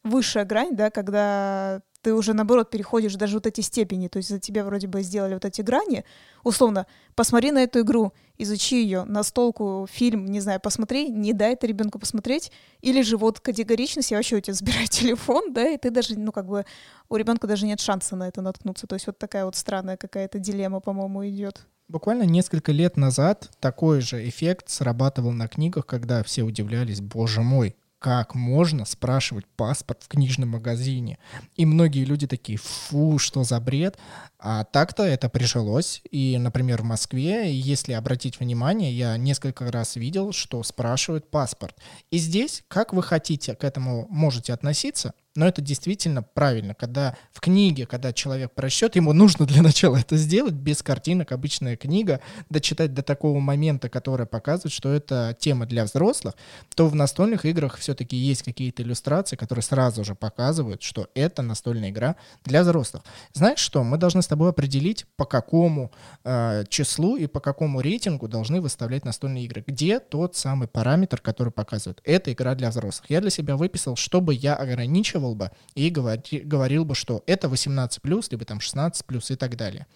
[0.04, 4.38] высшая грань, да, когда ты уже, наоборот, переходишь даже вот эти степени, то есть за
[4.38, 6.04] тебя вроде бы сделали вот эти грани,
[6.44, 11.66] условно, посмотри на эту игру, изучи ее, настолку, фильм, не знаю, посмотри, не дай это
[11.66, 15.90] ребенку посмотреть, или же вот категоричность, я вообще у тебя забираю телефон, да, и ты
[15.90, 16.64] даже, ну, как бы,
[17.08, 20.38] у ребенка даже нет шанса на это наткнуться, то есть вот такая вот странная какая-то
[20.38, 21.66] дилемма, по-моему, идет.
[21.90, 27.74] Буквально несколько лет назад такой же эффект срабатывал на книгах, когда все удивлялись, боже мой,
[28.00, 31.18] как можно спрашивать паспорт в книжном магазине.
[31.54, 33.98] И многие люди такие, фу, что за бред.
[34.38, 36.00] А так-то это прижилось.
[36.10, 41.76] И, например, в Москве, если обратить внимание, я несколько раз видел, что спрашивают паспорт.
[42.10, 47.40] И здесь, как вы хотите к этому можете относиться, но это действительно правильно, когда в
[47.40, 52.94] книге, когда человек прочтет, ему нужно для начала это сделать, без картинок, обычная книга, дочитать
[52.94, 56.34] до такого момента, который показывает, что это тема для взрослых,
[56.74, 61.90] то в настольных играх все-таки есть какие-то иллюстрации, которые сразу же показывают, что это настольная
[61.90, 63.04] игра для взрослых.
[63.32, 65.92] Знаешь что, мы должны с тобой определить, по какому
[66.24, 69.62] э, числу и по какому рейтингу должны выставлять настольные игры.
[69.66, 73.08] Где тот самый параметр, который показывает, это игра для взрослых.
[73.08, 77.48] Я для себя выписал, чтобы я ограничивал ограничивал бы и говори, говорил бы, что это
[77.48, 79.86] 18 плюс, либо там 16 плюс и так далее.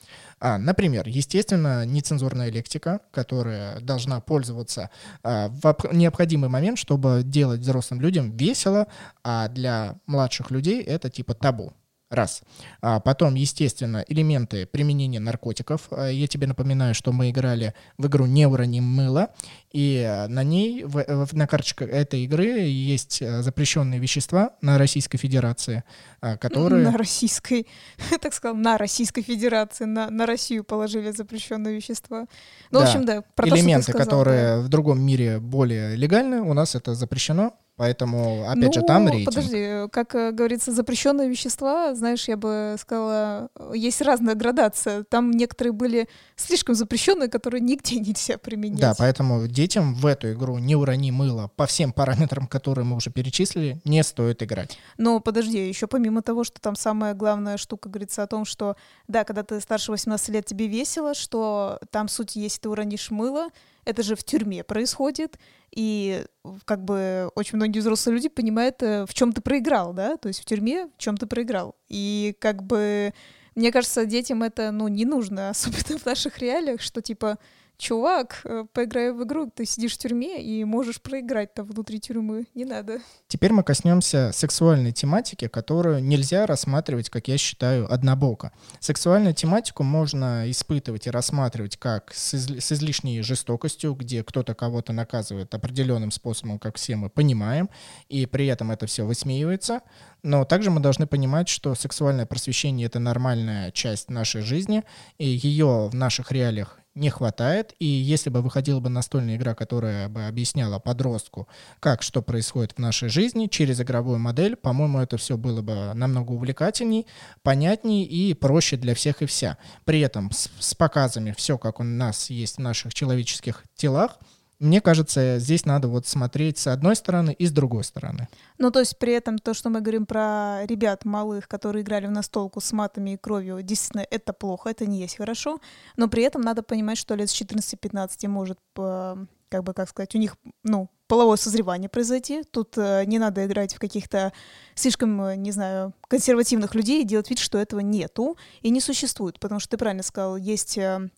[0.41, 4.91] А, например, естественно, нецензурная лексика, которая должна пользоваться
[5.23, 8.87] а, в необходимый момент, чтобы делать взрослым людям весело,
[9.23, 11.73] а для младших людей это типа табу.
[12.15, 12.43] Раз.
[12.81, 15.89] А потом, естественно, элементы применения наркотиков.
[15.91, 19.31] А, я тебе напоминаю, что мы играли в игру «Не урони мыло»,
[19.73, 25.83] и на ней, в, на карточках этой игры есть а, запрещенные вещества на Российской Федерации,
[26.21, 26.85] а, которые...
[26.85, 27.67] На Российской,
[28.21, 32.27] так сказал, на Российской Федерации, на, на Россию положили запрещенные вещества.
[32.71, 32.81] Ну, да.
[32.81, 34.61] в общем, да, про Элементы, то, которые да.
[34.61, 39.35] в другом мире более легальны, у нас это запрещено, Поэтому, опять ну, же, там рейтинг.
[39.35, 45.03] Подожди, как э, говорится, запрещенные вещества, знаешь, я бы сказала, есть разная градация.
[45.03, 48.79] Там некоторые были слишком запрещенные, которые нигде нельзя применять.
[48.79, 53.11] Да, поэтому детям в эту игру не урони мыло по всем параметрам, которые мы уже
[53.11, 54.79] перечислили, не стоит играть.
[54.97, 58.77] Но подожди, еще помимо того, что там самая главная штука говорится о том, что
[59.09, 63.49] да, когда ты старше 18 лет, тебе весело, что там суть, если ты уронишь мыло,
[63.85, 65.39] это же в тюрьме происходит,
[65.71, 66.25] и
[66.65, 70.41] как бы очень многие взрослые люди понимают, э, в чем ты проиграл, да, то есть
[70.41, 71.77] в тюрьме в чем ты проиграл.
[71.89, 73.13] И как бы
[73.55, 77.39] мне кажется, детям это, ну, не нужно, особенно в наших реалиях, что типа
[77.79, 82.47] чувак, э, поиграй в игру, ты сидишь в тюрьме и можешь проиграть там внутри тюрьмы.
[82.55, 83.01] Не надо.
[83.29, 88.53] Теперь мы коснемся сексуальной тематики, которую нельзя рассматривать, как я считаю, однобоко.
[88.81, 94.93] Сексуальную тематику можно испытывать и рассматривать как с, из, с излишней жестокостью, где кто-то кого-то
[94.93, 97.69] наказывает определенным способом, как все мы понимаем,
[98.09, 99.81] и при этом это все высмеивается.
[100.23, 104.85] Но также мы должны понимать, что сексуальное просвещение— это нормальная часть нашей жизни,
[105.19, 107.75] и ее в наших реалиях не хватает.
[107.79, 111.49] И если бы выходила бы настольная игра, которая бы объясняла подростку,
[111.81, 116.33] как что происходит в нашей жизни через игровую модель, по-моему, это все было бы намного
[116.33, 117.07] увлекательней,
[117.43, 119.59] понятней и проще для всех и вся.
[119.85, 124.19] При этом с, с показами все, как у нас есть в наших человеческих телах—
[124.59, 128.29] мне кажется, здесь надо вот смотреть с одной стороны и с другой стороны.
[128.59, 132.11] Ну, то есть при этом то, что мы говорим про ребят малых, которые играли в
[132.11, 135.61] настолку с матами и кровью, действительно, это плохо, это не есть хорошо,
[135.97, 140.19] но при этом надо понимать, что лет с 14-15 может, как бы, как сказать, у
[140.19, 142.43] них, ну, половое созревание произойти.
[142.43, 144.33] Тут э, не надо играть в каких-то
[144.75, 149.39] слишком, э, не знаю, консервативных людей и делать вид, что этого нету и не существует.
[149.39, 151.09] Потому что ты правильно сказал, есть э,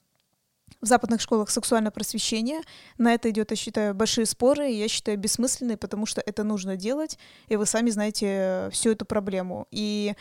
[0.80, 2.60] в западных школах сексуальное просвещение.
[2.98, 6.76] На это идет, я считаю, большие споры, и я считаю бессмысленные, потому что это нужно
[6.76, 9.66] делать, и вы сами знаете всю эту проблему.
[9.70, 10.14] И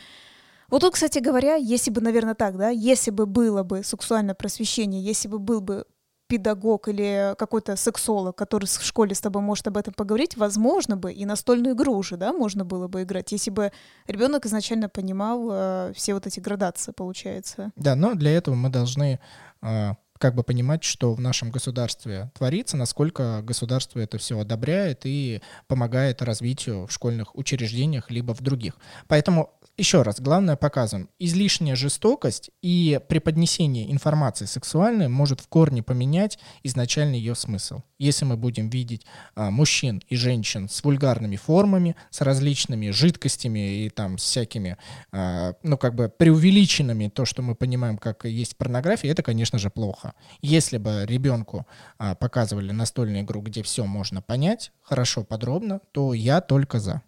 [0.68, 5.02] вот тут, кстати говоря, если бы, наверное, так, да, если бы было бы сексуальное просвещение,
[5.02, 5.84] если бы был бы
[6.28, 11.12] педагог или какой-то сексолог, который в школе с тобой может об этом поговорить, возможно бы
[11.12, 13.72] и настольную игру уже, да, можно было бы играть, если бы
[14.06, 17.70] ребенок изначально понимал э, все вот эти градации, получается.
[17.76, 19.20] Да, но для этого мы должны
[19.62, 25.40] э, как бы понимать, что в нашем государстве творится, насколько государство это все одобряет и
[25.66, 28.76] помогает развитию в школьных учреждениях либо в других.
[29.08, 36.38] Поэтому еще раз, главное показываем, излишняя жестокость и преподнесение информации сексуальной может в корне поменять
[36.62, 37.82] изначальный ее смысл.
[37.98, 43.90] Если мы будем видеть а, мужчин и женщин с вульгарными формами, с различными жидкостями и
[43.90, 44.78] там с всякими,
[45.12, 49.68] а, ну как бы преувеличенными, то, что мы понимаем, как есть порнография, это, конечно же,
[49.68, 50.14] плохо.
[50.40, 51.66] Если бы ребенку
[51.98, 57.02] а, показывали настольную игру, где все можно понять, хорошо, подробно, то я только за.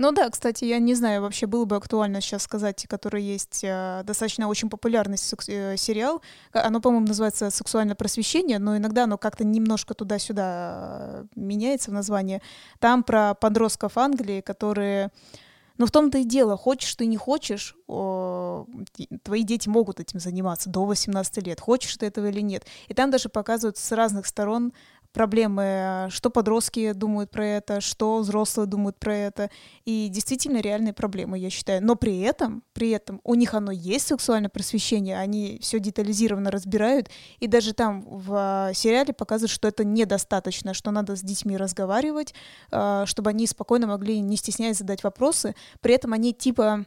[0.00, 4.00] Ну да, кстати, я не знаю, вообще было бы актуально сейчас сказать, который есть э,
[4.02, 6.22] достаточно очень популярный э, сериал.
[6.54, 12.40] Оно, по-моему, называется «Сексуальное просвещение», но иногда оно как-то немножко туда-сюда э, меняется в названии.
[12.78, 15.10] Там про подростков Англии, которые...
[15.76, 20.84] Но в том-то и дело, хочешь ты не хочешь, твои дети могут этим заниматься до
[20.84, 22.66] 18 лет, хочешь ты этого или нет.
[22.88, 24.72] И там даже показывают с разных сторон
[25.12, 29.50] проблемы, что подростки думают про это, что взрослые думают про это.
[29.84, 31.84] И действительно реальные проблемы, я считаю.
[31.84, 37.08] Но при этом, при этом у них оно есть сексуальное просвещение, они все детализированно разбирают.
[37.38, 42.34] И даже там в а, сериале показывают, что это недостаточно, что надо с детьми разговаривать,
[42.70, 45.54] а, чтобы они спокойно могли, не стесняясь, задать вопросы.
[45.80, 46.84] При этом они типа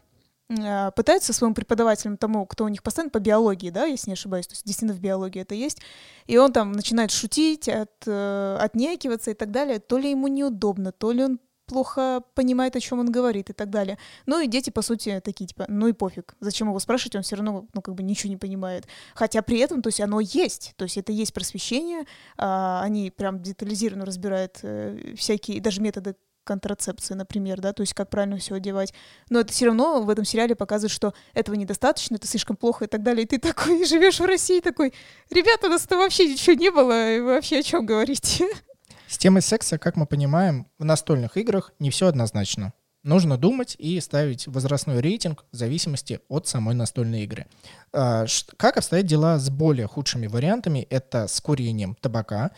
[0.47, 4.53] пытаются своим преподавателем тому, кто у них постоянно по биологии, да, если не ошибаюсь, то
[4.53, 5.79] есть действительно в биологии это есть,
[6.27, 10.91] и он там начинает шутить, от, э, отнекиваться и так далее, то ли ему неудобно,
[10.91, 13.97] то ли он плохо понимает, о чем он говорит и так далее.
[14.25, 16.36] Ну и дети, по сути, такие, типа, ну и пофиг.
[16.39, 18.86] Зачем его спрашивать, он все равно, ну, как бы ничего не понимает.
[19.15, 22.03] Хотя при этом, то есть оно есть, то есть это есть просвещение,
[22.38, 28.10] а, они прям детализированно разбирают э, всякие, даже методы контрацепции, например, да, то есть как
[28.10, 28.93] правильно все одевать.
[29.29, 32.88] Но это все равно в этом сериале показывает, что этого недостаточно, это слишком плохо и
[32.88, 33.23] так далее.
[33.23, 34.93] И ты такой живешь в России, такой,
[35.29, 38.47] ребята, у нас там вообще ничего не было, вы вообще о чем говорите?
[39.08, 42.73] С темой секса, как мы понимаем, в настольных играх не все однозначно.
[43.03, 47.47] Нужно думать и ставить возрастной рейтинг в зависимости от самой настольной игры.
[47.91, 48.25] А,
[48.56, 50.88] как обстоят дела с более худшими вариантами?
[50.89, 52.51] Это с курением табака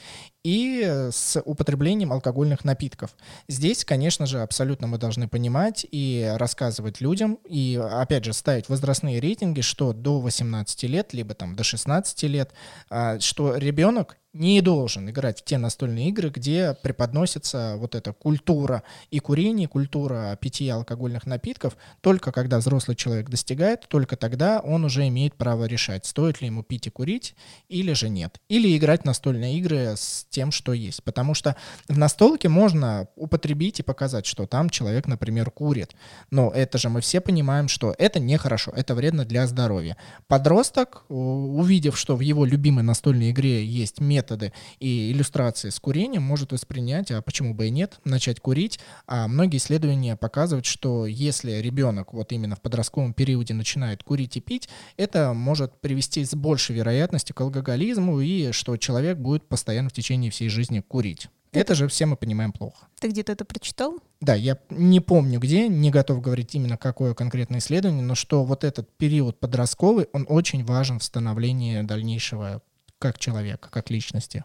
[0.45, 3.15] и с употреблением алкогольных напитков.
[3.47, 9.19] Здесь, конечно же, абсолютно мы должны понимать и рассказывать людям, и, опять же, ставить возрастные
[9.19, 12.51] рейтинги, что до 18 лет, либо там до 16 лет,
[12.91, 18.83] а, что ребенок не должен играть в те настольные игры, где преподносится вот эта культура
[19.09, 21.77] и курения, культура питья алкогольных напитков.
[22.01, 26.63] Только когда взрослый человек достигает, только тогда он уже имеет право решать, стоит ли ему
[26.63, 27.33] пить и курить
[27.69, 28.41] или же нет.
[28.49, 31.03] Или играть настольные игры с тем, что есть.
[31.03, 31.55] Потому что
[31.87, 35.95] в настолке можно употребить и показать, что там человек, например, курит.
[36.29, 39.97] Но это же мы все понимаем, что это нехорошо, это вредно для здоровья.
[40.27, 46.23] Подросток, увидев, что в его любимой настольной игре есть метод методы и иллюстрации с курением
[46.23, 48.79] может воспринять, а почему бы и нет, начать курить.
[49.07, 54.41] А многие исследования показывают, что если ребенок вот именно в подростковом периоде начинает курить и
[54.41, 59.93] пить, это может привести с большей вероятностью к алкоголизму и что человек будет постоянно в
[59.93, 61.29] течение всей жизни курить.
[61.51, 62.87] Это же все мы понимаем плохо.
[62.99, 63.99] Ты где-то это прочитал?
[64.19, 68.63] Да, я не помню где, не готов говорить именно какое конкретное исследование, но что вот
[68.63, 72.61] этот период подростковый, он очень важен в становлении дальнейшего
[72.99, 74.43] как человека, как личности.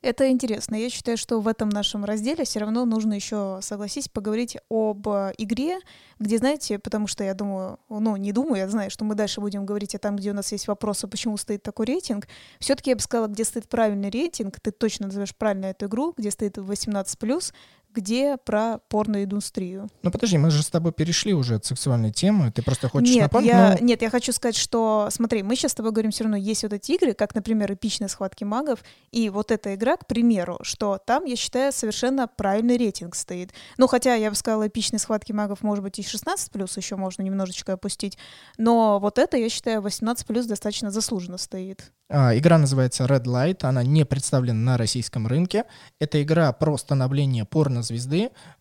[0.00, 0.76] Это интересно.
[0.76, 5.32] Я считаю, что в этом нашем разделе все равно нужно еще, согласись, поговорить об э,
[5.38, 5.80] игре,
[6.20, 9.66] где, знаете, потому что я думаю, ну, не думаю, я знаю, что мы дальше будем
[9.66, 12.28] говорить о том, где у нас есть вопросы, почему стоит такой рейтинг.
[12.60, 16.30] Все-таки я бы сказала, где стоит правильный рейтинг, ты точно назовешь правильно эту игру, где
[16.30, 17.52] стоит 18+,
[17.98, 19.88] где про порноиндустрию.
[20.02, 23.22] Ну подожди, мы же с тобой перешли уже от сексуальной темы, ты просто хочешь нет,
[23.22, 23.50] напомнить?
[23.50, 23.84] Я, но...
[23.84, 26.72] Нет, я хочу сказать, что, смотри, мы сейчас с тобой говорим все равно, есть вот
[26.72, 31.24] эти игры, как, например, эпичные схватки магов, и вот эта игра, к примеру, что там,
[31.24, 33.52] я считаю, совершенно правильный рейтинг стоит.
[33.76, 37.22] Ну, хотя, я бы сказала, эпичные схватки магов, может быть, и 16 плюс еще можно
[37.22, 38.16] немножечко опустить,
[38.56, 41.90] но вот это, я считаю, 18 плюс достаточно заслуженно стоит.
[42.10, 45.64] А, игра называется Red Light, она не представлена на российском рынке.
[46.00, 47.87] Это игра про становление порнозвезды.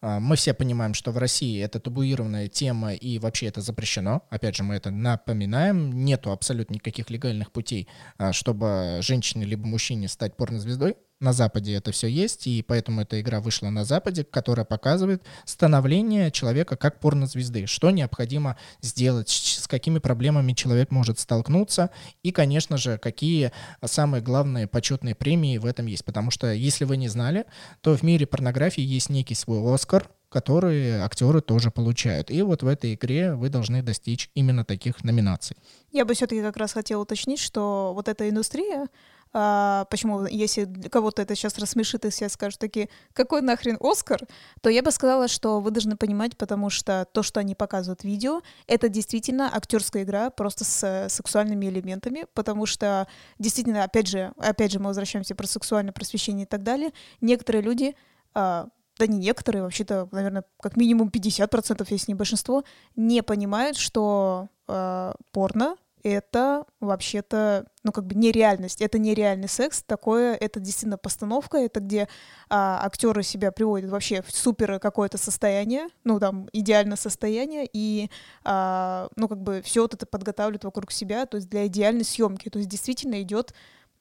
[0.02, 4.24] А, мы все понимаем, что в России это табуированная тема и вообще это запрещено.
[4.30, 5.92] Опять же, мы это напоминаем.
[6.06, 11.92] Нету абсолютно никаких легальных путей, а, чтобы женщине либо мужчине стать порнозвездой на Западе это
[11.92, 17.66] все есть, и поэтому эта игра вышла на Западе, которая показывает становление человека как порнозвезды,
[17.66, 21.90] что необходимо сделать, с какими проблемами человек может столкнуться,
[22.24, 23.52] и, конечно же, какие
[23.84, 26.06] самые главные почетные премии в этом есть.
[26.06, 27.46] Потому что, если вы не знали,
[27.82, 32.30] то в мире порнографии есть некий свой Оскар, которые актеры тоже получают.
[32.30, 35.56] И вот в этой игре вы должны достичь именно таких номинаций.
[35.92, 38.88] Я бы все-таки как раз хотела уточнить, что вот эта индустрия,
[39.34, 44.22] а, почему, если кого-то это сейчас рассмешит, и все скажут такие, какой нахрен Оскар,
[44.62, 48.06] то я бы сказала, что вы должны понимать, потому что то, что они показывают в
[48.06, 53.08] видео, это действительно актерская игра просто с сексуальными элементами, потому что
[53.40, 57.96] действительно, опять же, опять же мы возвращаемся про сексуальное просвещение и так далее, некоторые люди
[58.34, 58.68] а,
[59.00, 62.64] да не некоторые, вообще-то, наверное, как минимум 50%, если не большинство,
[62.96, 65.76] не понимают, что э, порно
[66.10, 72.08] это вообще-то, ну, как бы нереальность, это нереальный секс, такое, это действительно постановка, это где
[72.50, 78.10] а, актеры себя приводят вообще в супер какое-то состояние, ну, там, идеальное состояние, и,
[78.44, 82.50] а, ну, как бы все вот это подготавливают вокруг себя, то есть для идеальной съемки,
[82.50, 83.54] то есть действительно идет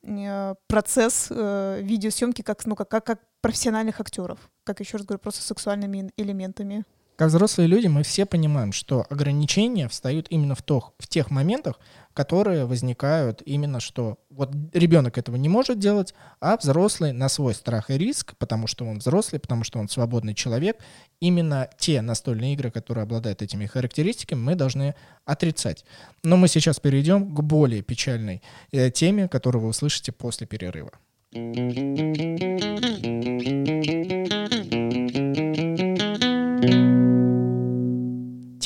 [0.02, 5.20] э, процесс э, видеосъемки как, ну, как, как, как профессиональных актеров, как еще раз говорю,
[5.20, 6.84] просто сексуальными элементами.
[7.16, 11.80] Как взрослые люди мы все понимаем, что ограничения встают именно в, то, в тех моментах,
[12.12, 17.90] которые возникают именно что вот ребенок этого не может делать, а взрослый на свой страх
[17.90, 20.76] и риск, потому что он взрослый, потому что он свободный человек,
[21.20, 24.94] именно те настольные игры, которые обладают этими характеристиками, мы должны
[25.24, 25.86] отрицать.
[26.22, 28.42] Но мы сейчас перейдем к более печальной
[28.72, 30.92] э, теме, которую вы услышите после перерыва.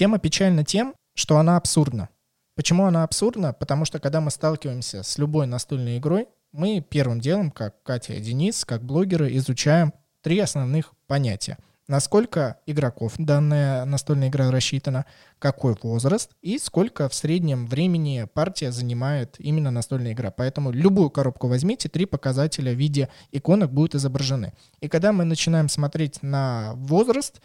[0.00, 2.08] Тема печальна тем, что она абсурдна.
[2.56, 3.52] Почему она абсурдна?
[3.52, 8.20] Потому что когда мы сталкиваемся с любой настольной игрой, мы первым делом, как Катя и
[8.22, 9.92] Денис, как блогеры, изучаем
[10.22, 11.58] три основных понятия.
[11.86, 15.04] Насколько игроков данная настольная игра рассчитана,
[15.38, 20.30] какой возраст и сколько в среднем времени партия занимает именно настольная игра.
[20.30, 24.54] Поэтому любую коробку возьмите, три показателя в виде иконок будут изображены.
[24.80, 27.42] И когда мы начинаем смотреть на возраст,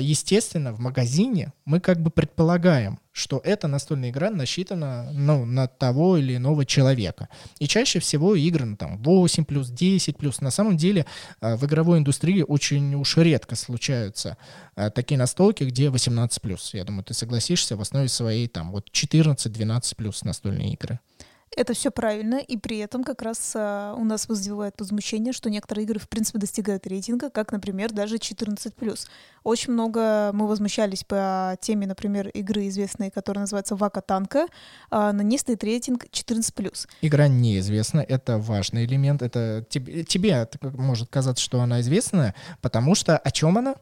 [0.00, 6.16] естественно, в магазине мы как бы предполагаем, что эта настольная игра насчитана ну, на того
[6.16, 7.28] или иного человека.
[7.58, 10.40] И чаще всего игры на там, 8 плюс, 10 плюс.
[10.40, 11.06] На самом деле
[11.40, 14.38] а, в игровой индустрии очень уж редко случаются
[14.74, 16.72] а, такие настолки, где 18 плюс.
[16.74, 20.98] Я думаю, ты согласишься, в основе своей там вот 14-12 плюс настольные игры.
[21.54, 25.84] Это все правильно, и при этом как раз а, у нас вызывает возмущение, что некоторые
[25.84, 29.06] игры, в принципе, достигают рейтинга, как, например, даже 14+.
[29.44, 34.46] Очень много мы возмущались по теме, например, игры известной, которая называется Вака Танка,
[34.90, 36.88] а, на ней стоит рейтинг 14+.
[37.02, 43.18] Игра неизвестна, это важный элемент, это тебе, тебе может казаться, что она известная, потому что
[43.18, 43.74] о чем она?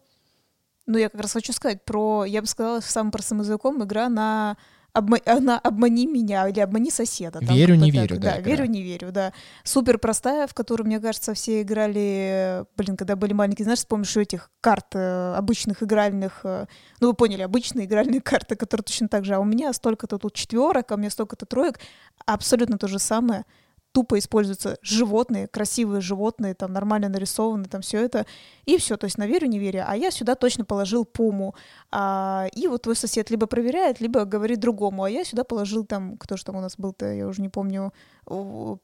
[0.86, 4.56] Ну, я как раз хочу сказать про, я бы сказала, самым простым языком, игра на
[4.94, 7.40] обма- она обмани меня или обмани соседа.
[7.40, 8.36] Там верю, не верю, да.
[8.36, 9.32] Да, верю, не верю, да.
[9.64, 14.50] Супер простая, в которую, мне кажется, все играли, блин, когда были маленькие, знаешь, вспомнишь этих
[14.60, 16.66] карт э, обычных игральных, э,
[17.00, 20.34] ну вы поняли, обычные игральные карты, которые точно так же, а у меня столько-то тут
[20.34, 21.78] четверок, а у меня столько-то троек,
[22.26, 23.44] абсолютно то же самое
[23.92, 28.26] тупо используются животные, красивые животные, там нормально нарисованы, там все это,
[28.64, 31.54] и все, то есть на верю, не верю, а я сюда точно положил пуму,
[31.90, 36.16] а, и вот твой сосед либо проверяет, либо говорит другому, а я сюда положил там,
[36.18, 37.92] кто же там у нас был-то, я уже не помню,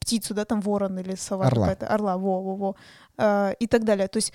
[0.01, 1.67] птицу, да, там ворон или сова орла.
[1.67, 2.77] какая-то, орла, во-во-во,
[3.17, 4.33] а, и так далее, то есть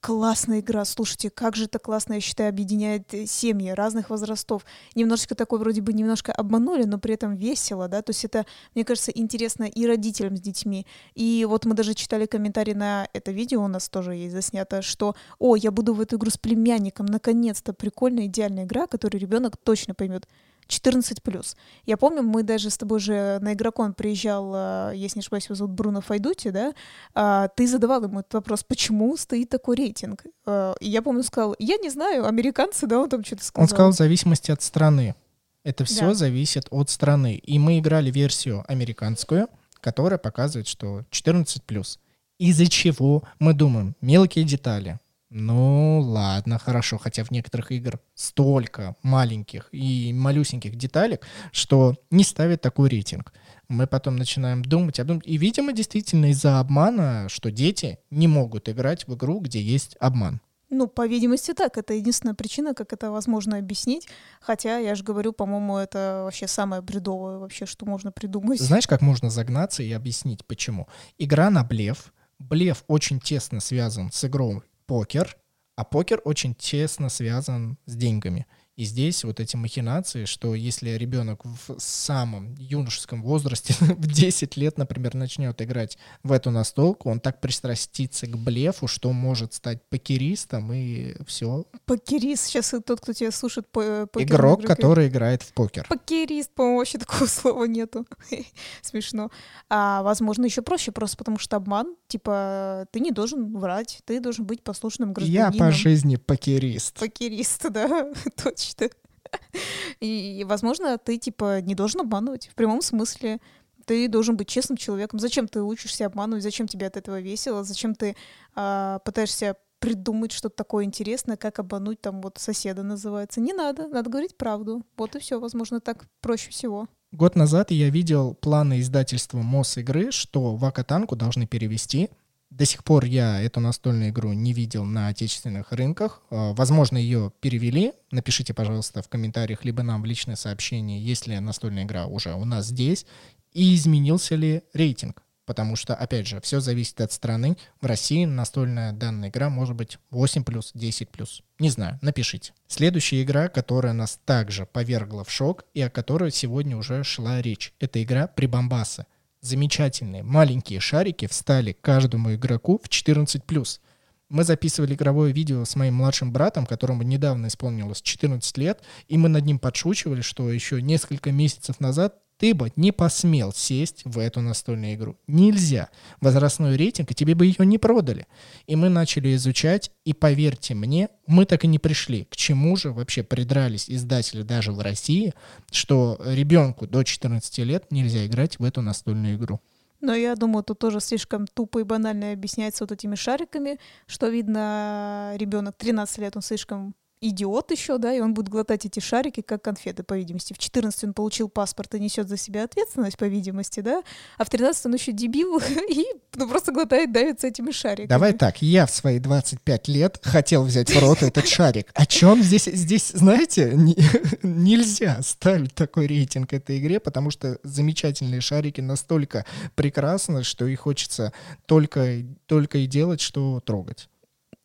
[0.00, 0.84] классная игра.
[0.84, 4.64] Слушайте, как же это классно, я считаю, объединяет э, семьи разных возрастов.
[4.94, 8.84] Немножечко такой вроде бы немножко обманули, но при этом весело, да, то есть это, мне
[8.84, 10.86] кажется, интересно и родителям с детьми.
[11.14, 15.14] И вот мы даже читали комментарий на это видео, у нас тоже есть заснято, что,
[15.38, 19.94] о, я буду в эту игру с племянником, наконец-то, прикольная, идеальная игра, которую ребенок точно
[19.94, 20.26] поймет.
[20.70, 21.56] 14 плюс.
[21.84, 25.54] Я помню, мы даже с тобой же на игрокон приезжал, а, если не ошибаюсь, его
[25.54, 26.72] зовут Бруно Файдути, да?
[27.14, 30.24] А, ты задавал ему этот вопрос, почему стоит такой рейтинг?
[30.46, 33.64] А, и я помню, сказал, я не знаю, американцы, да, он там что-то сказал.
[33.64, 35.14] Он сказал в зависимости от страны.
[35.62, 36.14] Это все да.
[36.14, 37.36] зависит от страны.
[37.36, 39.48] И мы играли версию американскую,
[39.80, 41.98] которая показывает, что 14 плюс.
[42.38, 44.98] Из-за чего мы думаем мелкие детали,
[45.30, 46.98] ну, ладно, хорошо.
[46.98, 53.32] Хотя в некоторых игр столько маленьких и малюсеньких деталек, что не ставят такой рейтинг.
[53.68, 55.26] Мы потом начинаем думать, обдумать.
[55.26, 60.40] И, видимо, действительно из-за обмана, что дети не могут играть в игру, где есть обман.
[60.68, 61.78] Ну, по видимости, так.
[61.78, 64.08] Это единственная причина, как это возможно объяснить.
[64.40, 68.60] Хотя, я же говорю, по-моему, это вообще самое бредовое вообще, что можно придумать.
[68.60, 70.88] Знаешь, как можно загнаться и объяснить, почему?
[71.18, 72.12] Игра на блеф.
[72.40, 75.36] Блеф очень тесно связан с игрой покер,
[75.76, 78.48] а покер очень тесно связан с деньгами.
[78.80, 84.78] И здесь вот эти махинации, что если ребенок в самом юношеском возрасте, в 10 лет,
[84.78, 90.72] например, начнет играть в эту настолку, он так пристрастится к блефу, что может стать покеристом
[90.72, 91.66] и все.
[91.84, 95.86] Покерист, сейчас тот, кто тебя слушает, по Игрок, который играет в покер.
[95.86, 98.06] Покерист, по-моему, вообще такого слова нету.
[98.80, 99.30] Смешно.
[99.68, 104.46] А возможно, еще проще, просто потому что обман, типа, ты не должен врать, ты должен
[104.46, 105.52] быть послушным гражданином.
[105.52, 106.98] Я по жизни покерист.
[106.98, 108.10] Покерист, да,
[108.42, 108.90] точно мечты.
[110.00, 112.48] И, возможно, ты, типа, не должен обманывать.
[112.48, 113.40] В прямом смысле
[113.86, 115.18] ты должен быть честным человеком.
[115.18, 116.42] Зачем ты учишься обманывать?
[116.42, 117.64] Зачем тебе от этого весело?
[117.64, 118.16] Зачем ты
[118.54, 123.40] а, пытаешься придумать что-то такое интересное, как обмануть там вот соседа называется?
[123.40, 124.84] Не надо, надо говорить правду.
[124.96, 126.88] Вот и все, возможно, так проще всего.
[127.12, 132.10] Год назад я видел планы издательства МОС игры, что Вакатанку должны перевести
[132.50, 136.20] до сих пор я эту настольную игру не видел на отечественных рынках.
[136.30, 137.92] А, возможно, ее перевели.
[138.10, 142.44] Напишите, пожалуйста, в комментариях, либо нам в личное сообщение, есть ли настольная игра уже у
[142.44, 143.06] нас здесь,
[143.52, 145.22] и изменился ли рейтинг.
[145.46, 147.56] Потому что, опять же, все зависит от страны.
[147.80, 151.42] В России настольная данная игра может быть 8 плюс, 10 плюс.
[151.58, 152.52] Не знаю, напишите.
[152.68, 157.74] Следующая игра, которая нас также повергла в шок и о которой сегодня уже шла речь,
[157.80, 159.06] это игра «Прибамбасы»
[159.40, 163.80] замечательные маленькие шарики встали каждому игроку в 14+.
[164.28, 169.28] Мы записывали игровое видео с моим младшим братом, которому недавно исполнилось 14 лет, и мы
[169.28, 174.40] над ним подшучивали, что еще несколько месяцев назад ты бы не посмел сесть в эту
[174.40, 175.18] настольную игру.
[175.26, 175.90] Нельзя.
[176.22, 178.26] Возрастной рейтинг, и тебе бы ее не продали.
[178.66, 182.24] И мы начали изучать, и поверьте мне, мы так и не пришли.
[182.24, 185.34] К чему же вообще придрались издатели даже в России,
[185.70, 189.60] что ребенку до 14 лет нельзя играть в эту настольную игру.
[190.00, 195.34] Но я думаю, тут тоже слишком тупо и банально объясняется вот этими шариками, что видно,
[195.36, 199.62] ребенок 13 лет, он слишком идиот еще, да, и он будет глотать эти шарики, как
[199.62, 200.52] конфеты, по видимости.
[200.52, 204.02] В 14 он получил паспорт и несет за себя ответственность, по видимости, да,
[204.38, 205.60] а в 13 он еще дебил
[205.90, 208.08] и ну, просто глотает, давится этими шариками.
[208.08, 211.88] Давай так, я в свои 25 лет хотел взять в рот этот шарик.
[211.94, 213.96] О чем здесь, здесь, знаете, не,
[214.42, 219.44] нельзя ставить такой рейтинг этой игре, потому что замечательные шарики настолько
[219.74, 221.32] прекрасны, что их хочется
[221.66, 224.08] только, только и делать, что трогать.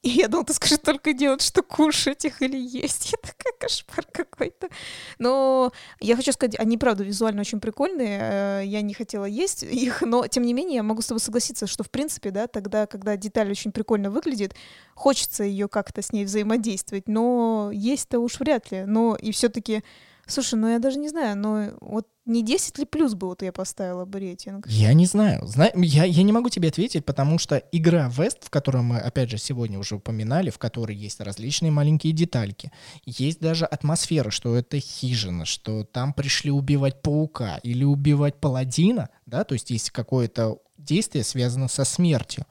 [0.06, 3.12] И я думала, ты скажешь только делать, что кушать их или есть.
[3.12, 4.70] Я такая, кошмар какой-то.
[5.18, 8.20] Но я хочу сказать, они, правда, визуально очень прикольные.
[8.22, 11.66] Э, я не хотела есть их, но, тем не менее, я могу с тобой согласиться,
[11.66, 14.54] что, в принципе, да, тогда, когда деталь очень прикольно выглядит,
[14.94, 18.86] хочется ее как-то с ней взаимодействовать, но есть-то уж вряд ли.
[18.86, 19.84] Но и все-таки
[20.28, 23.52] Слушай, ну я даже не знаю, но вот не 10 ли плюс бы вот я
[23.52, 24.66] поставила бы рейтинг?
[24.68, 25.46] Я не знаю.
[25.46, 25.70] Зна...
[25.76, 29.38] Я, я не могу тебе ответить, потому что игра Вест, в которой мы, опять же,
[29.38, 32.72] сегодня уже упоминали, в которой есть различные маленькие детальки,
[33.06, 39.44] есть даже атмосфера, что это хижина, что там пришли убивать паука или убивать паладина, да,
[39.44, 42.46] то есть есть какое-то действие, связанное со смертью.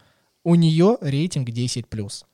[0.45, 2.25] У нее рейтинг 10 плюс.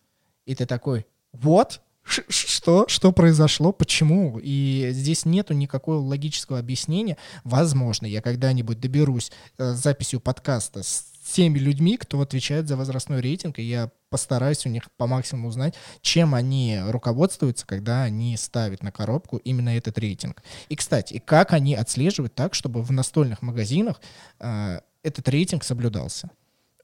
[0.44, 1.80] И ты такой, вот,
[2.10, 4.40] что, что произошло, почему.
[4.42, 7.16] И здесь нету никакого логического объяснения.
[7.44, 13.58] Возможно, я когда-нибудь доберусь э, записью подкаста с теми людьми, кто отвечает за возрастной рейтинг,
[13.58, 18.90] и я постараюсь у них по максимуму узнать, чем они руководствуются, когда они ставят на
[18.90, 20.42] коробку именно этот рейтинг.
[20.68, 24.00] И, кстати, как они отслеживают так, чтобы в настольных магазинах
[24.40, 26.30] э, этот рейтинг соблюдался.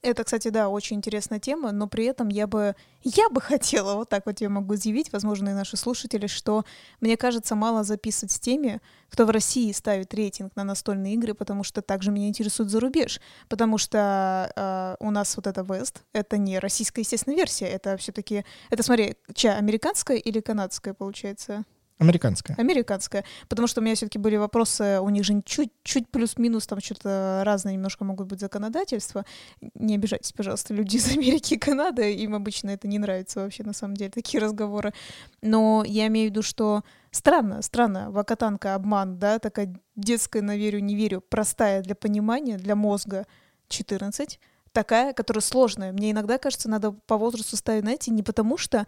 [0.07, 4.07] Это, кстати, да, очень интересная тема, но при этом я бы, я бы хотела, вот
[4.07, 6.63] так вот я могу заявить, возможно, и наши слушатели, что
[7.01, 8.79] мне кажется, мало записывать с теми,
[9.09, 13.19] кто в России ставит рейтинг на настольные игры, потому что также меня интересует за рубеж,
[13.49, 18.45] потому что э, у нас вот это West, это не российская, естественно, версия, это все-таки,
[18.69, 21.65] это, смотри, чья, американская или канадская, получается?
[21.99, 22.55] Американская.
[22.57, 23.25] Американская.
[23.49, 27.73] Потому что у меня все-таки были вопросы, у них же чуть-чуть плюс-минус там что-то разное
[27.73, 29.25] немножко могут быть законодательства.
[29.73, 33.73] Не обижайтесь, пожалуйста, люди из Америки и Канады, им обычно это не нравится вообще на
[33.73, 34.93] самом деле, такие разговоры.
[35.41, 40.79] Но я имею в виду, что странно, странно, вакатанка, обман, да, такая детская на верю,
[40.79, 43.25] не верю, простая для понимания, для мозга
[43.69, 44.39] 14,
[44.71, 45.91] такая, которая сложная.
[45.91, 48.85] Мне иногда кажется, надо по возрасту ставить, знаете, не потому что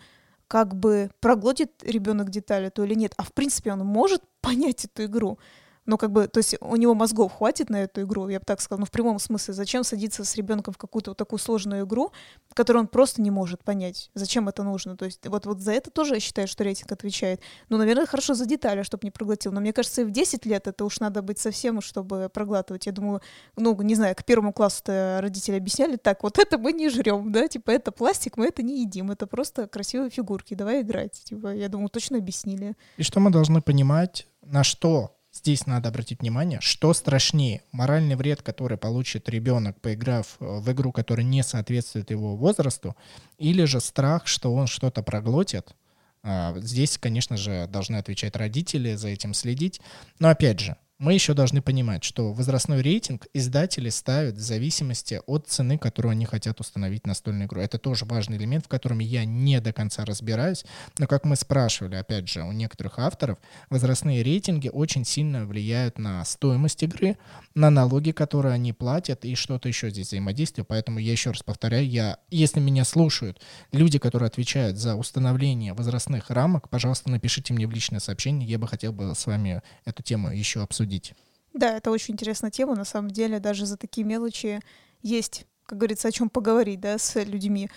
[0.50, 5.06] как бы проглотит ребенок детали то или нет, а в принципе он может понять эту
[5.06, 5.40] игру
[5.86, 8.62] ну, как бы, то есть у него мозгов хватит на эту игру, я бы так
[8.62, 9.54] сказала, ну, в прямом смысле.
[9.54, 12.12] Зачем садиться с ребенком в какую-то вот такую сложную игру,
[12.54, 14.98] которую он просто не может понять, зачем это нужно.
[14.98, 17.42] То есть вот, вот за это тоже я считаю, что рейтинг отвечает.
[17.70, 19.52] Ну, наверное, хорошо за детали, чтобы не проглотил.
[19.52, 22.86] Но мне кажется, и в 10 лет это уж надо быть совсем, чтобы проглатывать.
[22.86, 23.22] Я думаю,
[23.56, 27.48] ну, не знаю, к первому классу-то родители объясняли, так, вот это мы не жрем, да,
[27.48, 31.24] типа, это пластик, мы это не едим, это просто красивые фигурки, давай играть.
[31.24, 32.76] Типа, я думаю, точно объяснили.
[32.98, 38.42] И что мы должны понимать, на что здесь надо обратить внимание, что страшнее, моральный вред,
[38.42, 42.96] который получит ребенок, поиграв э, в игру, которая не соответствует его возрасту,
[43.38, 45.76] или же страх, что он что-то проглотит.
[46.22, 49.82] А, здесь, конечно же, должны отвечать родители, за этим следить.
[50.20, 55.48] Но опять же, мы еще должны понимать, что возрастной рейтинг издатели ставят в зависимости от
[55.48, 57.62] цены, которую они хотят установить настольную игру.
[57.62, 60.66] Это тоже важный элемент, в котором я не до конца разбираюсь.
[60.98, 63.38] Но как мы спрашивали, опять же, у некоторых авторов,
[63.70, 67.18] возрастные рейтинги очень сильно влияют на стоимость игры,
[67.56, 70.66] на налоги, которые они платят и что-то еще здесь взаимодействие.
[70.66, 73.42] Поэтому я еще раз повторяю, я, если меня слушают
[73.72, 78.68] люди, которые отвечают за установление возрастных рамок, пожалуйста, напишите мне в личное сообщение, я бы
[78.68, 81.14] хотел бы с вами эту тему еще обсудить обсудить.
[81.54, 82.76] Да, это очень интересная тема.
[82.76, 84.60] На самом деле, даже за такие мелочи
[85.02, 87.70] есть, как говорится, о чем поговорить, да, с людьми.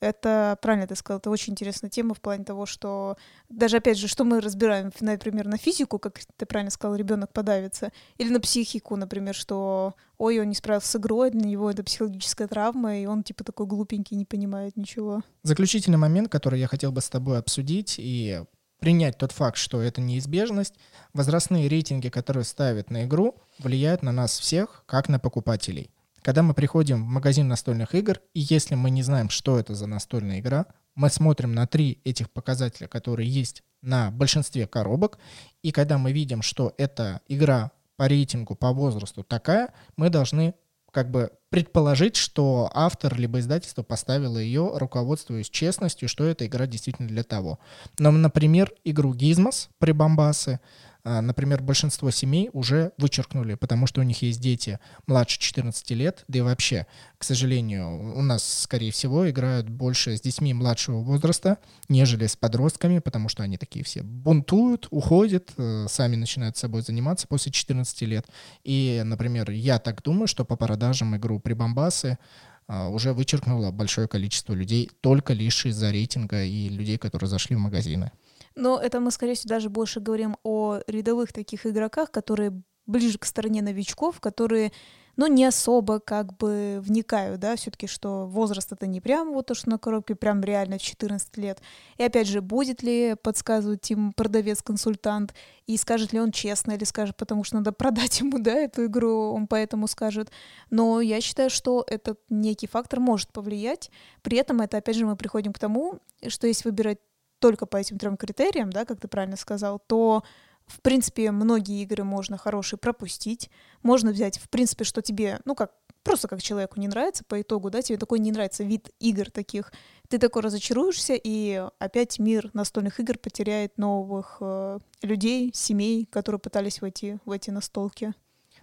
[0.00, 3.16] Это правильно ты сказал, это очень интересная тема в плане того, что
[3.48, 7.90] даже опять же, что мы разбираем, например, на физику, как ты правильно сказал, ребенок подавится,
[8.18, 12.48] или на психику, например, что ой, он не справился с игрой, для него это психологическая
[12.48, 15.22] травма, и он типа такой глупенький, не понимает ничего.
[15.42, 18.42] Заключительный момент, который я хотел бы с тобой обсудить и
[18.84, 20.74] принять тот факт, что это неизбежность,
[21.14, 25.90] возрастные рейтинги, которые ставят на игру, влияют на нас всех, как на покупателей.
[26.20, 29.86] Когда мы приходим в магазин настольных игр, и если мы не знаем, что это за
[29.86, 35.18] настольная игра, мы смотрим на три этих показателя, которые есть на большинстве коробок,
[35.62, 40.54] и когда мы видим, что эта игра по рейтингу, по возрасту такая, мы должны
[40.94, 47.08] как бы предположить, что автор либо издательство поставило ее, руководствуясь честностью, что эта игра действительно
[47.08, 47.58] для того.
[47.98, 50.58] Но, например, игру Gizmos Прибамбасы а,
[51.04, 56.38] например, большинство семей уже вычеркнули, потому что у них есть дети младше 14 лет, да
[56.38, 56.86] и вообще,
[57.18, 63.00] к сожалению, у нас, скорее всего, играют больше с детьми младшего возраста, нежели с подростками,
[63.00, 68.26] потому что они такие все бунтуют, уходят, э, сами начинают собой заниматься после 14 лет.
[68.62, 72.18] И, например, я так думаю, что по продажам игру Прибамбасы
[72.66, 77.60] а, уже вычеркнуло большое количество людей только лишь из-за рейтинга и людей, которые зашли в
[77.60, 78.10] магазины.
[78.54, 83.24] Но это мы, скорее всего, даже больше говорим о рядовых таких игроках, которые ближе к
[83.24, 84.72] стороне новичков, которые
[85.16, 89.54] ну, не особо как бы вникаю, да, все-таки, что возраст это не прям вот то,
[89.54, 91.62] что на коробке, прям реально 14 лет.
[91.98, 95.34] И опять же, будет ли подсказывать им продавец-консультант,
[95.66, 99.32] и скажет ли он честно, или скажет, потому что надо продать ему, да, эту игру,
[99.32, 100.30] он поэтому скажет.
[100.70, 103.90] Но я считаю, что этот некий фактор может повлиять.
[104.22, 106.98] При этом это, опять же, мы приходим к тому, что если выбирать
[107.44, 110.24] только по этим трем критериям, да, как ты правильно сказал, то
[110.64, 113.50] в принципе, многие игры можно хорошие пропустить.
[113.82, 115.72] Можно взять, в принципе, что тебе, ну как,
[116.02, 119.74] просто как человеку не нравится по итогу, да, тебе такой не нравится вид игр таких,
[120.08, 126.80] ты такой разочаруешься, и опять мир настольных игр потеряет новых э, людей, семей, которые пытались
[126.80, 128.14] войти в эти настолки.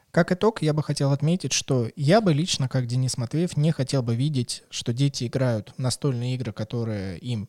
[0.10, 4.02] Как итог, я бы хотел отметить, что я бы лично, как Денис Матвеев, не хотел
[4.02, 7.48] бы видеть, что дети играют настольные игры, которые им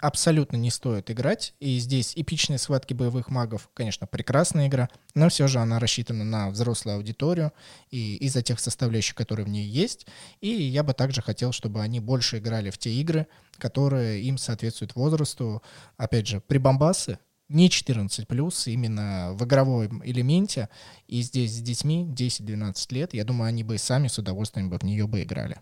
[0.00, 1.54] абсолютно не стоит играть.
[1.60, 6.50] И здесь эпичные схватки боевых магов, конечно, прекрасная игра, но все же она рассчитана на
[6.50, 7.52] взрослую аудиторию
[7.90, 10.06] и из-за тех составляющих, которые в ней есть.
[10.40, 13.26] И я бы также хотел, чтобы они больше играли в те игры,
[13.58, 15.62] которые им соответствуют возрасту.
[15.96, 17.18] Опять же, прибамбасы,
[17.48, 20.68] не 14 плюс, именно в игровом элементе.
[21.06, 24.82] И здесь с детьми 10-12 лет, я думаю, они бы сами с удовольствием бы в
[24.82, 25.58] нее бы играли.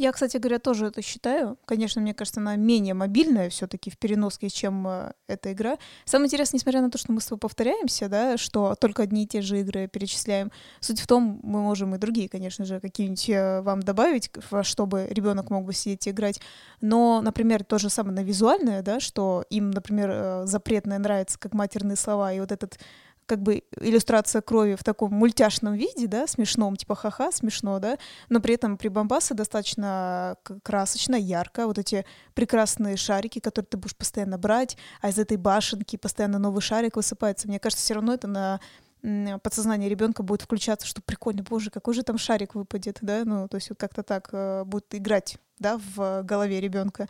[0.00, 1.58] Я, кстати говоря, тоже это считаю.
[1.64, 5.76] Конечно, мне кажется, она менее мобильная все-таки в переноске, чем э, эта игра.
[6.04, 9.26] Самое интересное, несмотря на то, что мы с тобой повторяемся, да, что только одни и
[9.26, 13.60] те же игры перечисляем, суть в том, мы можем и другие, конечно же, какие-нибудь э,
[13.62, 14.30] вам добавить,
[14.62, 16.40] чтобы ребенок мог бы сидеть и играть.
[16.80, 21.54] Но, например, то же самое на визуальное, да, что им, например, э, запретное нравится, как
[21.54, 22.78] матерные слова, и вот этот
[23.28, 27.98] как бы иллюстрация крови в таком мультяшном виде, да, смешном, типа ха-ха, смешно, да,
[28.30, 33.96] но при этом при бомбасе достаточно красочно, ярко, вот эти прекрасные шарики, которые ты будешь
[33.96, 37.48] постоянно брать, а из этой башенки постоянно новый шарик высыпается.
[37.48, 38.60] Мне кажется, все равно это на
[39.42, 43.56] подсознание ребенка будет включаться, что прикольно, боже, какой же там шарик выпадет, да, ну, то
[43.56, 47.08] есть вот как-то так э, будет играть, да, в голове ребенка.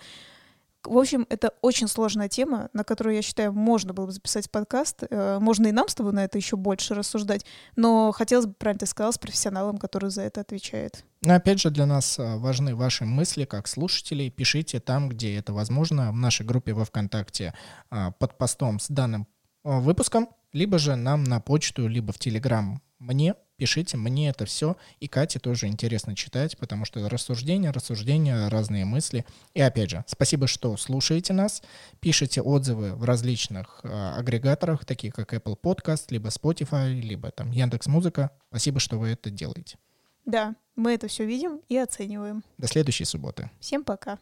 [0.88, 5.02] В общем, это очень сложная тема, на которую, я считаю, можно было бы записать подкаст.
[5.10, 7.44] Э, можно и нам с тобой на это еще больше рассуждать.
[7.76, 11.04] Но хотелось бы, правильно ты сказал, с профессионалом, который за это отвечает.
[11.20, 14.30] Но опять же, для нас э, важны ваши мысли как слушателей.
[14.30, 17.52] Пишите там, где это возможно, в нашей группе во ВКонтакте
[17.90, 19.26] э, под постом с данным
[19.64, 24.76] выпуском, либо же нам на почту, либо в Телеграм мне пишите, мне это все.
[25.00, 29.24] И Кате тоже интересно читать, потому что рассуждения, рассуждения, разные мысли.
[29.54, 31.62] И опять же, спасибо, что слушаете нас,
[32.00, 37.86] пишите отзывы в различных э, агрегаторах, такие как Apple Podcast, либо Spotify, либо там Яндекс
[37.86, 38.30] Музыка.
[38.48, 39.78] Спасибо, что вы это делаете.
[40.24, 42.42] Да, мы это все видим и оцениваем.
[42.58, 43.50] До следующей субботы.
[43.60, 44.18] Всем пока.